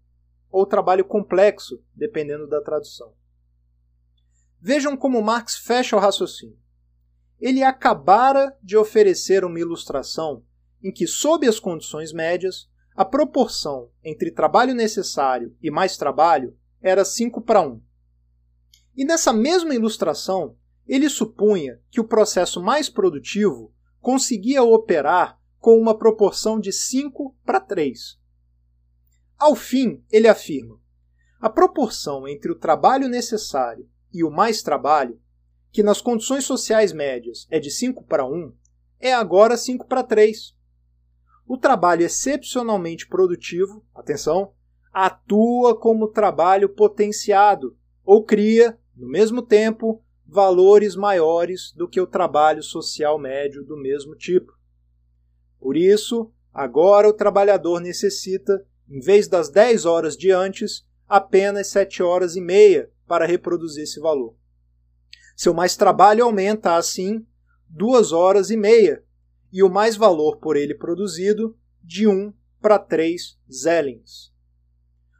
ou 0.51 0.67
trabalho 0.67 1.05
complexo, 1.05 1.83
dependendo 1.95 2.47
da 2.47 2.61
tradução. 2.61 3.15
Vejam 4.61 4.97
como 4.97 5.23
Marx 5.23 5.57
fecha 5.57 5.97
o 5.97 6.01
raciocínio. 6.01 6.59
Ele 7.39 7.63
acabara 7.63 8.57
de 8.63 8.77
oferecer 8.77 9.45
uma 9.45 9.61
ilustração 9.61 10.43
em 10.83 10.91
que, 10.91 11.07
sob 11.07 11.47
as 11.47 11.59
condições 11.59 12.13
médias, 12.13 12.69
a 12.95 13.05
proporção 13.05 13.91
entre 14.03 14.31
trabalho 14.31 14.75
necessário 14.75 15.55
e 15.63 15.71
mais 15.71 15.97
trabalho 15.97 16.57
era 16.81 17.05
5 17.05 17.43
para 17.43 17.61
1. 17.61 17.83
E 18.97 19.05
nessa 19.05 19.33
mesma 19.33 19.75
ilustração, 19.75 20.57
ele 20.87 21.11
supunha 21.11 21.81
que 21.91 22.01
o 22.01 22.07
processo 22.07 22.63
mais 22.63 22.89
produtivo 22.89 23.75
conseguia 24.01 24.63
operar 24.63 25.39
com 25.59 25.79
uma 25.79 25.99
proporção 25.99 26.59
de 26.59 26.73
5 26.73 27.37
para 27.45 27.61
3. 27.61 28.19
Ao 29.39 29.55
fim, 29.55 30.03
ele 30.11 30.29
afirma: 30.29 30.81
a 31.41 31.51
proporção 31.51 32.27
entre 32.27 32.51
o 32.51 32.59
trabalho 32.59 33.09
necessário 33.09 33.89
e 34.13 34.25
o 34.25 34.31
mais 34.31 34.63
trabalho, 34.63 35.21
que 35.73 35.83
nas 35.83 36.01
condições 36.01 36.45
sociais 36.45 36.93
médias 36.93 37.47
é 37.51 37.59
de 37.59 37.71
5 37.71 38.05
para 38.05 38.25
1, 38.25 38.53
é 38.99 39.13
agora 39.13 39.57
5 39.57 39.87
para 39.87 40.03
3. 40.03 40.55
O 41.47 41.57
trabalho 41.57 42.03
excepcionalmente 42.03 43.07
produtivo, 43.07 43.85
atenção, 43.95 44.53
atua 44.93 45.79
como 45.79 46.09
trabalho 46.09 46.69
potenciado 46.69 47.77
ou 48.05 48.25
cria, 48.25 48.79
no 48.97 49.07
mesmo 49.07 49.43
tempo, 49.43 50.03
valores 50.27 50.97
maiores 50.97 51.73
do 51.73 51.87
que 51.87 52.01
o 52.01 52.07
trabalho 52.07 52.63
social 52.63 53.19
médio 53.19 53.63
do 53.63 53.77
mesmo 53.77 54.17
tipo. 54.17 54.53
Por 55.61 55.77
isso, 55.77 56.33
agora 56.53 57.09
o 57.09 57.13
trabalhador 57.13 57.81
necessita, 57.81 58.65
em 58.89 59.01
vez 59.01 59.29
das 59.29 59.51
10 59.51 59.85
horas 59.85 60.17
de 60.17 60.31
antes, 60.31 60.87
apenas 61.07 61.69
7 61.69 62.03
horas 62.03 62.35
e 62.35 62.41
meia 62.41 62.91
para 63.07 63.27
reproduzir 63.27 63.85
esse 63.85 64.01
valor. 64.01 64.35
Seu 65.37 65.53
mais 65.53 65.77
trabalho 65.77 66.25
aumenta, 66.25 66.77
assim, 66.77 67.27
2 67.69 68.13
horas 68.13 68.51
e 68.51 68.57
meia, 68.57 69.05
e 69.53 69.63
o 69.63 69.71
mais 69.71 69.97
valor 69.97 70.39
por 70.39 70.57
ele 70.57 70.75
produzido 70.75 71.57
de 71.83 72.07
1 72.07 72.33
para 72.61 72.79
3 72.79 73.39
zellings. 73.51 74.35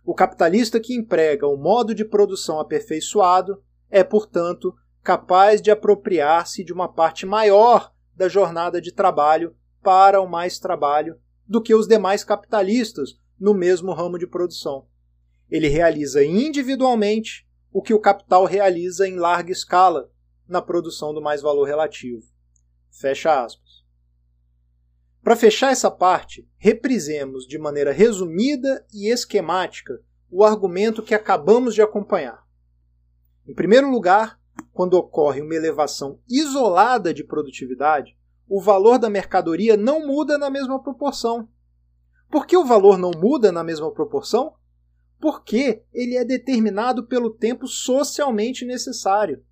O 0.05 0.15
capitalista 0.15 0.81
que 0.81 0.95
emprega 0.95 1.49
um 1.49 1.57
modo 1.57 1.95
de 1.95 2.05
produção 2.05 2.61
aperfeiçoado 2.61 3.63
é, 3.91 4.03
portanto, 4.03 4.75
capaz 5.03 5.61
de 5.63 5.71
apropriar-se 5.71 6.65
de 6.65 6.73
uma 6.73 6.89
parte 6.89 7.25
maior 7.25 7.93
da 8.15 8.29
jornada 8.29 8.81
de 8.81 8.93
trabalho 8.93 9.55
para 9.83 10.21
o 10.21 10.29
mais 10.29 10.59
trabalho 10.59 11.19
do 11.47 11.63
que 11.63 11.75
os 11.75 11.87
demais 11.87 12.25
capitalistas 12.25 13.21
no 13.39 13.55
mesmo 13.55 13.93
ramo 13.93 14.19
de 14.19 14.27
produção. 14.27 14.89
Ele 15.49 15.69
realiza 15.69 16.25
individualmente 16.25 17.46
o 17.77 17.83
que 17.83 17.93
o 17.93 18.01
capital 18.01 18.47
realiza 18.47 19.07
em 19.07 19.17
larga 19.17 19.53
escala 19.53 20.11
na 20.49 20.63
produção 20.63 21.13
do 21.13 21.21
mais 21.21 21.43
valor 21.43 21.65
relativo. 21.65 22.23
Fecha 22.91 23.45
aspas. 23.45 23.85
Para 25.23 25.37
fechar 25.37 25.73
essa 25.73 25.91
parte, 25.91 26.49
reprisemos 26.57 27.47
de 27.47 27.59
maneira 27.59 27.93
resumida 27.93 28.83
e 28.95 29.13
esquemática 29.13 30.01
o 30.31 30.43
argumento 30.43 31.03
que 31.03 31.15
acabamos 31.15 31.75
de 31.75 31.83
acompanhar. 31.83 32.47
Em 33.47 33.53
primeiro 33.53 33.91
lugar, 33.91 34.41
quando 34.73 34.95
ocorre 34.95 35.43
uma 35.43 35.55
elevação 35.55 36.19
isolada 36.27 37.13
de 37.13 37.25
produtividade, 37.25 38.17
o 38.49 38.59
valor 38.59 38.99
da 38.99 39.11
mercadoria 39.11 39.77
não 39.77 40.07
muda 40.07 40.39
na 40.39 40.49
mesma 40.49 40.83
proporção. 40.83 41.47
Por 42.31 42.47
que 42.47 42.57
o 42.57 42.65
valor 42.65 42.97
não 42.97 43.11
muda 43.11 43.53
na 43.53 43.63
mesma 43.63 43.93
proporção? 43.93 44.55
Porque 45.27 45.83
ele 45.93 46.15
é 46.17 46.25
determinado 46.25 47.05
pelo 47.05 47.31
tempo 47.31 47.67
socialmente 47.67 48.65
necessário. 48.65 49.45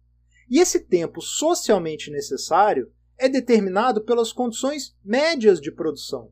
E 0.48 0.60
esse 0.60 0.78
tempo 0.78 1.20
socialmente 1.20 2.12
necessário 2.12 2.92
é 3.18 3.28
determinado 3.28 4.00
pelas 4.04 4.32
condições 4.32 4.96
médias 5.04 5.60
de 5.60 5.72
produção. 5.72 6.30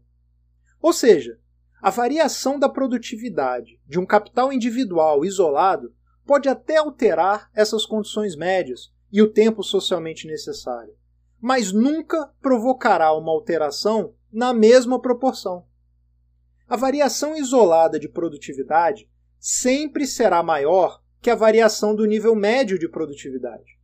Ou 0.81 0.93
seja, 0.93 1.41
a 1.83 1.91
variação 1.91 2.57
da 2.57 2.69
produtividade 2.69 3.81
de 3.85 3.99
um 3.99 4.07
capital 4.07 4.53
individual 4.53 5.25
isolado 5.25 5.93
pode 6.25 6.49
até 6.49 6.77
alterar 6.77 7.51
essas 7.53 7.85
condições 7.85 8.37
médias 8.37 8.93
e 9.11 9.21
o 9.21 9.33
tempo 9.33 9.65
socialmente 9.65 10.25
necessário, 10.25 10.95
mas 11.41 11.73
nunca 11.73 12.33
provocará 12.41 13.13
uma 13.13 13.33
alteração 13.33 14.15
na 14.33 14.55
mesma 14.55 15.03
proporção. 15.03 15.67
A 16.69 16.77
variação 16.77 17.37
isolada 17.37 17.99
de 17.99 18.09
produtividade 18.09 19.11
sempre 19.45 20.07
será 20.07 20.41
maior 20.41 21.03
que 21.21 21.29
a 21.29 21.35
variação 21.35 21.97
do 21.97 22.05
nível 22.05 22.33
médio 22.33 22.79
de 22.79 22.89
produtividade. 22.89 23.77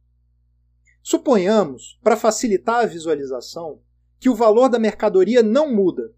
Suponhamos, 1.03 1.99
para 2.01 2.17
facilitar 2.17 2.85
a 2.85 2.87
visualização, 2.87 3.83
que 4.21 4.29
o 4.29 4.37
valor 4.37 4.69
da 4.69 4.79
mercadoria 4.79 5.43
não 5.43 5.75
muda. 5.75 6.15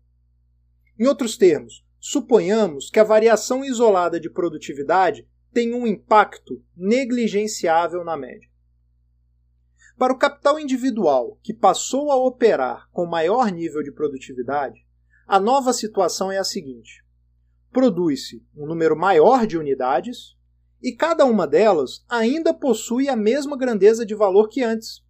Em 0.99 1.07
outros 1.07 1.39
termos, 1.39 1.83
suponhamos 1.99 2.91
que 2.91 3.01
a 3.01 3.05
variação 3.05 3.65
isolada 3.65 4.21
de 4.21 4.29
produtividade 4.29 5.27
tem 5.55 5.73
um 5.73 5.87
impacto 5.87 6.63
negligenciável 6.77 8.05
na 8.05 8.19
média. 8.19 8.49
Para 9.97 10.13
o 10.13 10.19
capital 10.19 10.61
individual 10.61 11.39
que 11.43 11.55
passou 11.55 12.13
a 12.13 12.17
operar 12.17 12.91
com 12.93 13.07
maior 13.07 13.51
nível 13.51 13.83
de 13.83 13.91
produtividade, 13.91 14.87
a 15.27 15.41
nova 15.41 15.73
situação 15.73 16.31
é 16.31 16.37
a 16.37 16.45
seguinte: 16.45 17.03
produz-se 17.73 18.45
um 18.57 18.67
número 18.67 18.97
maior 18.97 19.47
de 19.47 19.57
unidades, 19.57 20.37
e 20.83 20.93
cada 20.93 21.25
uma 21.25 21.47
delas 21.47 22.05
ainda 22.09 22.55
possui 22.55 23.09
a 23.09 23.17
mesma 23.17 23.57
grandeza 23.57 24.05
de 24.05 24.15
valor 24.15 24.49
que 24.49 24.63
antes. 24.63 25.05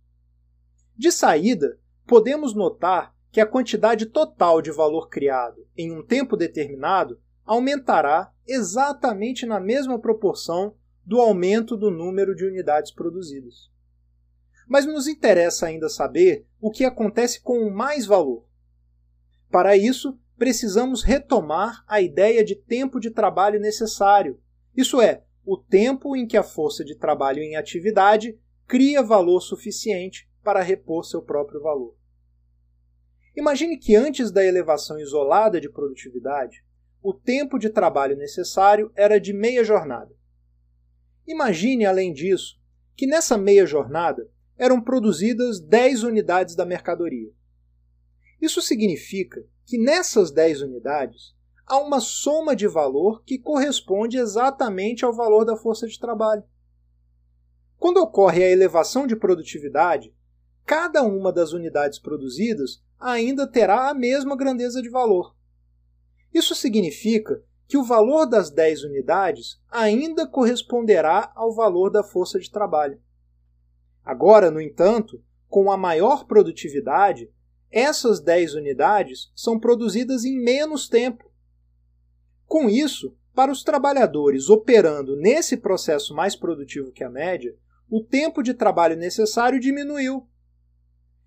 De 0.97 1.13
saída, 1.13 1.79
podemos 2.07 2.55
notar 2.55 3.15
que 3.31 3.41
a 3.41 3.47
quantidade 3.47 4.07
total 4.07 4.61
de 4.61 4.71
valor 4.71 5.09
criado 5.09 5.65
em 5.77 5.93
um 5.93 6.05
tempo 6.05 6.37
determinado 6.37 7.21
aumentará 7.45 8.33
exatamente 8.47 9.47
na 9.47 9.61
mesma 9.61 9.99
proporção 9.99 10.75
do 11.05 11.21
aumento 11.21 11.77
do 11.77 11.91
número 11.91 12.35
de 12.35 12.45
unidades 12.45 12.93
produzidas. 12.93 13.71
Mas 14.69 14.87
nos 14.87 15.07
interessa 15.07 15.67
ainda 15.67 15.89
saber 15.89 16.47
o 16.61 16.71
que 16.71 16.85
acontece 16.85 17.41
com 17.41 17.61
o 17.61 17.75
mais 17.75 18.07
valor. 18.07 18.45
Para 19.51 19.77
isso, 19.77 20.19
precisamos 20.41 21.03
retomar 21.03 21.85
a 21.87 22.01
ideia 22.01 22.43
de 22.43 22.55
tempo 22.55 22.99
de 22.99 23.11
trabalho 23.11 23.61
necessário, 23.61 24.41
isso 24.75 24.99
é, 24.99 25.23
o 25.45 25.55
tempo 25.55 26.17
em 26.17 26.27
que 26.27 26.35
a 26.35 26.43
força 26.43 26.83
de 26.83 26.95
trabalho 26.95 27.43
em 27.43 27.57
atividade 27.57 28.41
cria 28.67 29.03
valor 29.03 29.43
suficiente 29.43 30.27
para 30.43 30.63
repor 30.63 31.05
seu 31.05 31.21
próprio 31.21 31.61
valor. 31.61 31.95
Imagine 33.37 33.77
que 33.77 33.95
antes 33.95 34.31
da 34.31 34.43
elevação 34.43 34.99
isolada 34.99 35.61
de 35.61 35.69
produtividade, 35.69 36.65
o 37.03 37.13
tempo 37.13 37.59
de 37.59 37.69
trabalho 37.69 38.17
necessário 38.17 38.91
era 38.95 39.21
de 39.21 39.35
meia 39.35 39.63
jornada. 39.63 40.17
Imagine, 41.27 41.85
além 41.85 42.15
disso, 42.15 42.59
que 42.97 43.07
nessa 43.07 43.37
meia 43.37 43.67
jornada 43.67 44.27
eram 44.57 44.81
produzidas 44.81 45.61
10 45.61 46.03
unidades 46.03 46.55
da 46.55 46.65
mercadoria. 46.65 47.31
Isso 48.41 48.63
significa 48.63 49.45
que 49.71 49.79
nessas 49.79 50.33
10 50.33 50.63
unidades 50.63 51.33
há 51.65 51.79
uma 51.79 52.01
soma 52.01 52.57
de 52.57 52.67
valor 52.67 53.23
que 53.23 53.39
corresponde 53.39 54.19
exatamente 54.19 55.05
ao 55.05 55.15
valor 55.15 55.45
da 55.45 55.57
força 55.57 55.87
de 55.87 55.97
trabalho. 55.97 56.43
Quando 57.79 57.99
ocorre 57.99 58.43
a 58.43 58.51
elevação 58.51 59.07
de 59.07 59.15
produtividade, 59.15 60.13
cada 60.67 61.05
uma 61.05 61.33
das 61.33 61.53
unidades 61.53 62.01
produzidas 62.01 62.83
ainda 62.99 63.47
terá 63.47 63.91
a 63.91 63.95
mesma 63.95 64.37
grandeza 64.37 64.83
de 64.83 64.91
valor. 64.91 65.37
Isso 66.35 66.57
significa 66.57 67.41
que 67.69 67.79
o 67.79 67.85
valor 67.85 68.27
das 68.27 68.51
10 68.51 68.83
unidades 68.83 69.63
ainda 69.71 70.27
corresponderá 70.27 71.31
ao 71.37 71.55
valor 71.55 71.91
da 71.91 72.03
força 72.03 72.41
de 72.41 72.51
trabalho. 72.51 73.01
Agora, 74.05 74.51
no 74.51 74.61
entanto, 74.61 75.23
com 75.49 75.71
a 75.71 75.77
maior 75.77 76.27
produtividade, 76.27 77.31
essas 77.71 78.21
10 78.21 78.55
unidades 78.55 79.31
são 79.35 79.59
produzidas 79.59 80.25
em 80.25 80.39
menos 80.39 80.89
tempo 80.89 81.31
com 82.51 82.69
isso, 82.69 83.17
para 83.33 83.53
os 83.53 83.63
trabalhadores 83.63 84.51
operando 84.51 85.15
nesse 85.15 85.57
processo 85.57 86.13
mais 86.13 86.35
produtivo 86.35 86.91
que 86.91 87.05
a 87.05 87.09
média, 87.09 87.55
o 87.89 88.03
tempo 88.03 88.43
de 88.43 88.53
trabalho 88.53 88.97
necessário 88.97 89.61
diminuiu. 89.61 90.27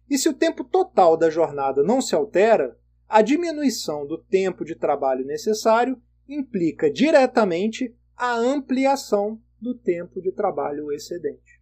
E 0.10 0.18
se 0.18 0.28
o 0.28 0.34
tempo 0.34 0.66
total 0.66 1.16
da 1.16 1.30
jornada 1.30 1.82
não 1.82 2.02
se 2.02 2.14
altera, 2.14 2.78
a 3.08 3.22
diminuição 3.22 4.06
do 4.06 4.18
tempo 4.18 4.66
de 4.66 4.76
trabalho 4.76 5.26
necessário 5.26 5.98
implica 6.28 6.92
diretamente 6.92 7.96
a 8.18 8.36
ampliação 8.36 9.42
do 9.62 9.74
tempo 9.74 10.22
de 10.22 10.34
trabalho 10.34 10.92
excedente. 10.92 11.62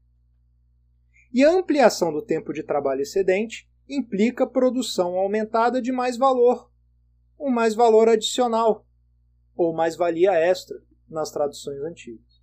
E 1.31 1.43
a 1.43 1.51
ampliação 1.51 2.11
do 2.11 2.23
tempo 2.23 2.51
de 2.51 2.63
trabalho 2.63 3.01
excedente 3.01 3.69
implica 3.91 4.47
produção 4.47 5.17
aumentada 5.17 5.81
de 5.81 5.91
mais 5.91 6.17
valor, 6.17 6.71
um 7.37 7.49
mais 7.49 7.75
valor 7.75 8.07
adicional, 8.07 8.87
ou 9.55 9.73
mais-valia 9.73 10.31
extra 10.31 10.81
nas 11.09 11.29
traduções 11.29 11.81
antigas. 11.81 12.41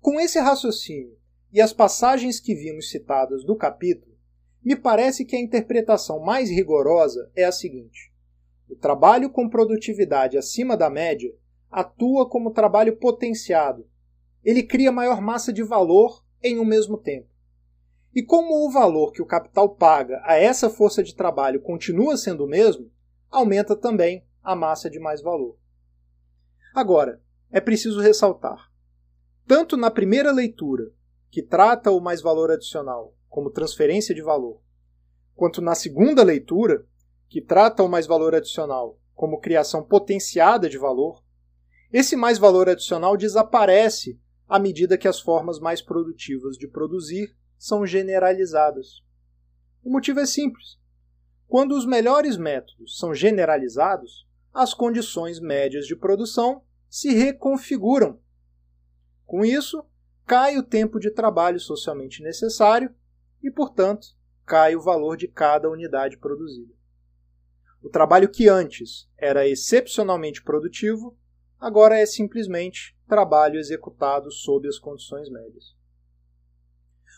Com 0.00 0.20
esse 0.20 0.38
raciocínio 0.38 1.16
e 1.50 1.60
as 1.60 1.72
passagens 1.72 2.38
que 2.38 2.54
vimos 2.54 2.90
citadas 2.90 3.42
do 3.44 3.56
capítulo, 3.56 4.14
me 4.62 4.76
parece 4.76 5.24
que 5.24 5.34
a 5.34 5.40
interpretação 5.40 6.20
mais 6.20 6.50
rigorosa 6.50 7.30
é 7.34 7.44
a 7.44 7.52
seguinte: 7.52 8.12
O 8.68 8.76
trabalho 8.76 9.30
com 9.30 9.48
produtividade 9.48 10.36
acima 10.36 10.76
da 10.76 10.90
média 10.90 11.34
atua 11.70 12.28
como 12.28 12.52
trabalho 12.52 12.96
potenciado. 12.96 13.88
Ele 14.44 14.62
cria 14.62 14.92
maior 14.92 15.20
massa 15.20 15.52
de 15.52 15.62
valor 15.62 16.24
em 16.42 16.58
um 16.58 16.64
mesmo 16.64 16.98
tempo. 16.98 17.28
E 18.16 18.22
como 18.22 18.66
o 18.66 18.70
valor 18.70 19.12
que 19.12 19.20
o 19.20 19.26
capital 19.26 19.68
paga 19.68 20.22
a 20.24 20.36
essa 20.36 20.70
força 20.70 21.02
de 21.02 21.14
trabalho 21.14 21.60
continua 21.60 22.16
sendo 22.16 22.44
o 22.44 22.48
mesmo, 22.48 22.90
aumenta 23.30 23.76
também 23.76 24.26
a 24.42 24.56
massa 24.56 24.88
de 24.88 24.98
mais 24.98 25.20
valor. 25.20 25.58
Agora, 26.74 27.20
é 27.50 27.60
preciso 27.60 28.00
ressaltar: 28.00 28.72
tanto 29.46 29.76
na 29.76 29.90
primeira 29.90 30.32
leitura, 30.32 30.84
que 31.30 31.42
trata 31.42 31.90
o 31.90 32.00
mais 32.00 32.22
valor 32.22 32.50
adicional 32.50 33.14
como 33.28 33.50
transferência 33.50 34.14
de 34.14 34.22
valor, 34.22 34.62
quanto 35.34 35.60
na 35.60 35.74
segunda 35.74 36.22
leitura, 36.22 36.86
que 37.28 37.42
trata 37.42 37.82
o 37.82 37.88
mais 37.88 38.06
valor 38.06 38.34
adicional 38.34 38.98
como 39.14 39.40
criação 39.40 39.84
potenciada 39.84 40.70
de 40.70 40.78
valor, 40.78 41.22
esse 41.92 42.16
mais 42.16 42.38
valor 42.38 42.66
adicional 42.66 43.14
desaparece 43.14 44.18
à 44.48 44.58
medida 44.58 44.96
que 44.96 45.06
as 45.06 45.20
formas 45.20 45.60
mais 45.60 45.82
produtivas 45.82 46.56
de 46.56 46.66
produzir 46.66 47.36
são 47.58 47.86
generalizadas. 47.86 49.02
O 49.82 49.90
motivo 49.90 50.20
é 50.20 50.26
simples. 50.26 50.78
Quando 51.46 51.76
os 51.76 51.86
melhores 51.86 52.36
métodos 52.36 52.98
são 52.98 53.14
generalizados, 53.14 54.26
as 54.52 54.74
condições 54.74 55.38
médias 55.38 55.86
de 55.86 55.94
produção 55.94 56.62
se 56.88 57.12
reconfiguram. 57.12 58.18
Com 59.24 59.44
isso, 59.44 59.84
cai 60.24 60.56
o 60.56 60.62
tempo 60.62 60.98
de 60.98 61.10
trabalho 61.10 61.60
socialmente 61.60 62.22
necessário 62.22 62.92
e, 63.42 63.50
portanto, 63.50 64.08
cai 64.44 64.74
o 64.74 64.82
valor 64.82 65.16
de 65.16 65.28
cada 65.28 65.70
unidade 65.70 66.16
produzida. 66.16 66.74
O 67.82 67.88
trabalho 67.88 68.28
que 68.28 68.48
antes 68.48 69.08
era 69.16 69.46
excepcionalmente 69.46 70.42
produtivo, 70.42 71.16
agora 71.60 71.98
é 71.98 72.06
simplesmente 72.06 72.96
trabalho 73.06 73.60
executado 73.60 74.32
sob 74.32 74.66
as 74.66 74.78
condições 74.78 75.30
médias. 75.30 75.75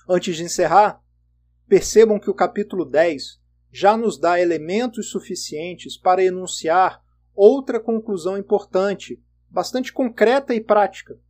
Antes 0.08 0.36
de 0.36 0.42
encerrar, 0.44 1.02
percebam 1.68 2.18
que 2.18 2.30
o 2.30 2.34
capítulo 2.34 2.86
10 2.86 3.38
já 3.70 3.94
nos 3.94 4.18
dá 4.18 4.40
elementos 4.40 5.10
suficientes 5.10 5.98
para 5.98 6.24
enunciar 6.24 7.02
outra 7.34 7.78
conclusão 7.78 8.38
importante, 8.38 9.22
bastante 9.50 9.92
concreta 9.92 10.54
e 10.54 10.62
prática. 10.62 11.20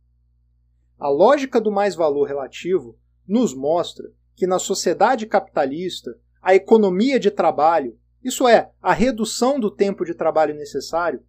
A 0.97 1.09
lógica 1.09 1.59
do 1.59 1.69
mais-valor 1.69 2.25
relativo 2.25 2.97
nos 3.27 3.53
mostra 3.53 4.11
que 4.33 4.47
na 4.47 4.57
sociedade 4.57 5.25
capitalista, 5.25 6.17
a 6.41 6.55
economia 6.55 7.19
de 7.19 7.29
trabalho, 7.29 7.99
isso 8.23 8.47
é, 8.47 8.71
a 8.81 8.93
redução 8.93 9.59
do 9.59 9.69
tempo 9.69 10.05
de 10.05 10.13
trabalho 10.13 10.55
necessário, 10.55 11.21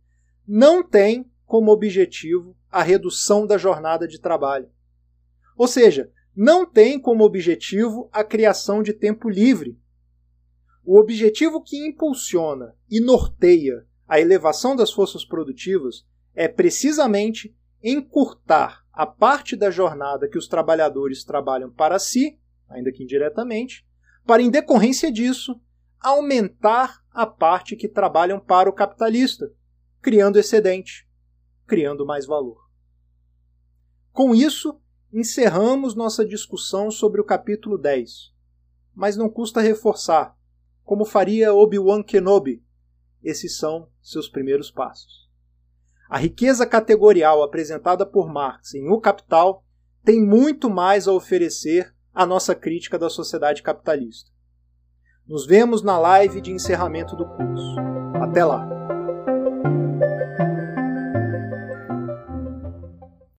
não 0.47 0.85
tem 0.85 1.29
como 1.45 1.73
objetivo 1.73 2.57
a 2.71 2.81
redução 2.81 3.45
da 3.45 3.59
jornada 3.59 4.07
de 4.07 4.21
trabalho. 4.21 4.71
Ou 5.57 5.67
seja, 5.67 6.13
não 6.43 6.65
tem 6.65 6.99
como 6.99 7.23
objetivo 7.23 8.09
a 8.11 8.25
criação 8.25 8.83
de 8.83 8.95
tempo 8.95 9.29
livre. 9.29 9.79
O 10.83 10.99
objetivo 10.99 11.63
que 11.63 11.87
impulsiona 11.87 12.75
e 12.91 12.99
norteia 12.99 13.87
a 14.09 14.19
elevação 14.19 14.75
das 14.75 14.91
forças 14.91 15.23
produtivas 15.23 16.07
é 16.35 16.49
precisamente 16.49 17.55
encurtar 17.83 18.87
a 18.91 19.05
parte 19.05 19.55
da 19.55 19.71
jornada 19.71 20.27
que 20.31 20.39
os 20.39 20.49
trabalhadores 20.49 21.25
trabalham 21.25 21.71
para 21.71 21.99
si, 21.99 22.41
ainda 22.71 22.91
que 22.91 23.03
indiretamente, 23.03 23.87
para, 24.25 24.41
em 24.41 24.49
decorrência 24.49 25.13
disso, 25.13 25.61
aumentar 26.01 27.05
a 27.13 27.27
parte 27.27 27.77
que 27.77 27.87
trabalham 27.87 28.41
para 28.41 28.71
o 28.71 28.73
capitalista, 28.73 29.53
criando 30.01 30.39
excedente, 30.39 31.07
criando 31.67 32.07
mais 32.07 32.25
valor. 32.25 32.67
Com 34.11 34.35
isso, 34.35 34.81
encerramos 35.13 35.95
nossa 35.95 36.25
discussão 36.25 36.91
sobre 36.91 37.21
o 37.21 37.25
capítulo 37.25 37.77
10. 37.77 38.33
Mas 38.95 39.17
não 39.17 39.29
custa 39.29 39.61
reforçar, 39.61 40.37
como 40.85 41.05
faria 41.05 41.55
Obi-Wan 41.55 42.03
Kenobi. 42.03 42.63
Esses 43.23 43.57
são 43.57 43.89
seus 44.01 44.29
primeiros 44.29 44.71
passos. 44.71 45.29
A 46.09 46.19
riqueza 46.19 46.67
categorial 46.67 47.43
apresentada 47.43 48.05
por 48.05 48.29
Marx 48.29 48.75
em 48.75 48.89
O 48.89 49.01
Capital 49.01 49.65
tem 50.05 50.25
muito 50.25 50.69
mais 50.69 51.07
a 51.07 51.13
oferecer 51.13 51.95
à 52.13 52.27
nossa 52.27 52.55
crítica 52.55 52.99
da 52.99 53.09
sociedade 53.09 53.63
capitalista. 53.63 54.31
Nos 55.27 55.47
vemos 55.47 55.83
na 55.83 55.99
live 55.99 56.41
de 56.41 56.51
encerramento 56.51 57.15
do 57.15 57.25
curso. 57.25 57.77
Até 58.21 58.45
lá! 58.45 59.00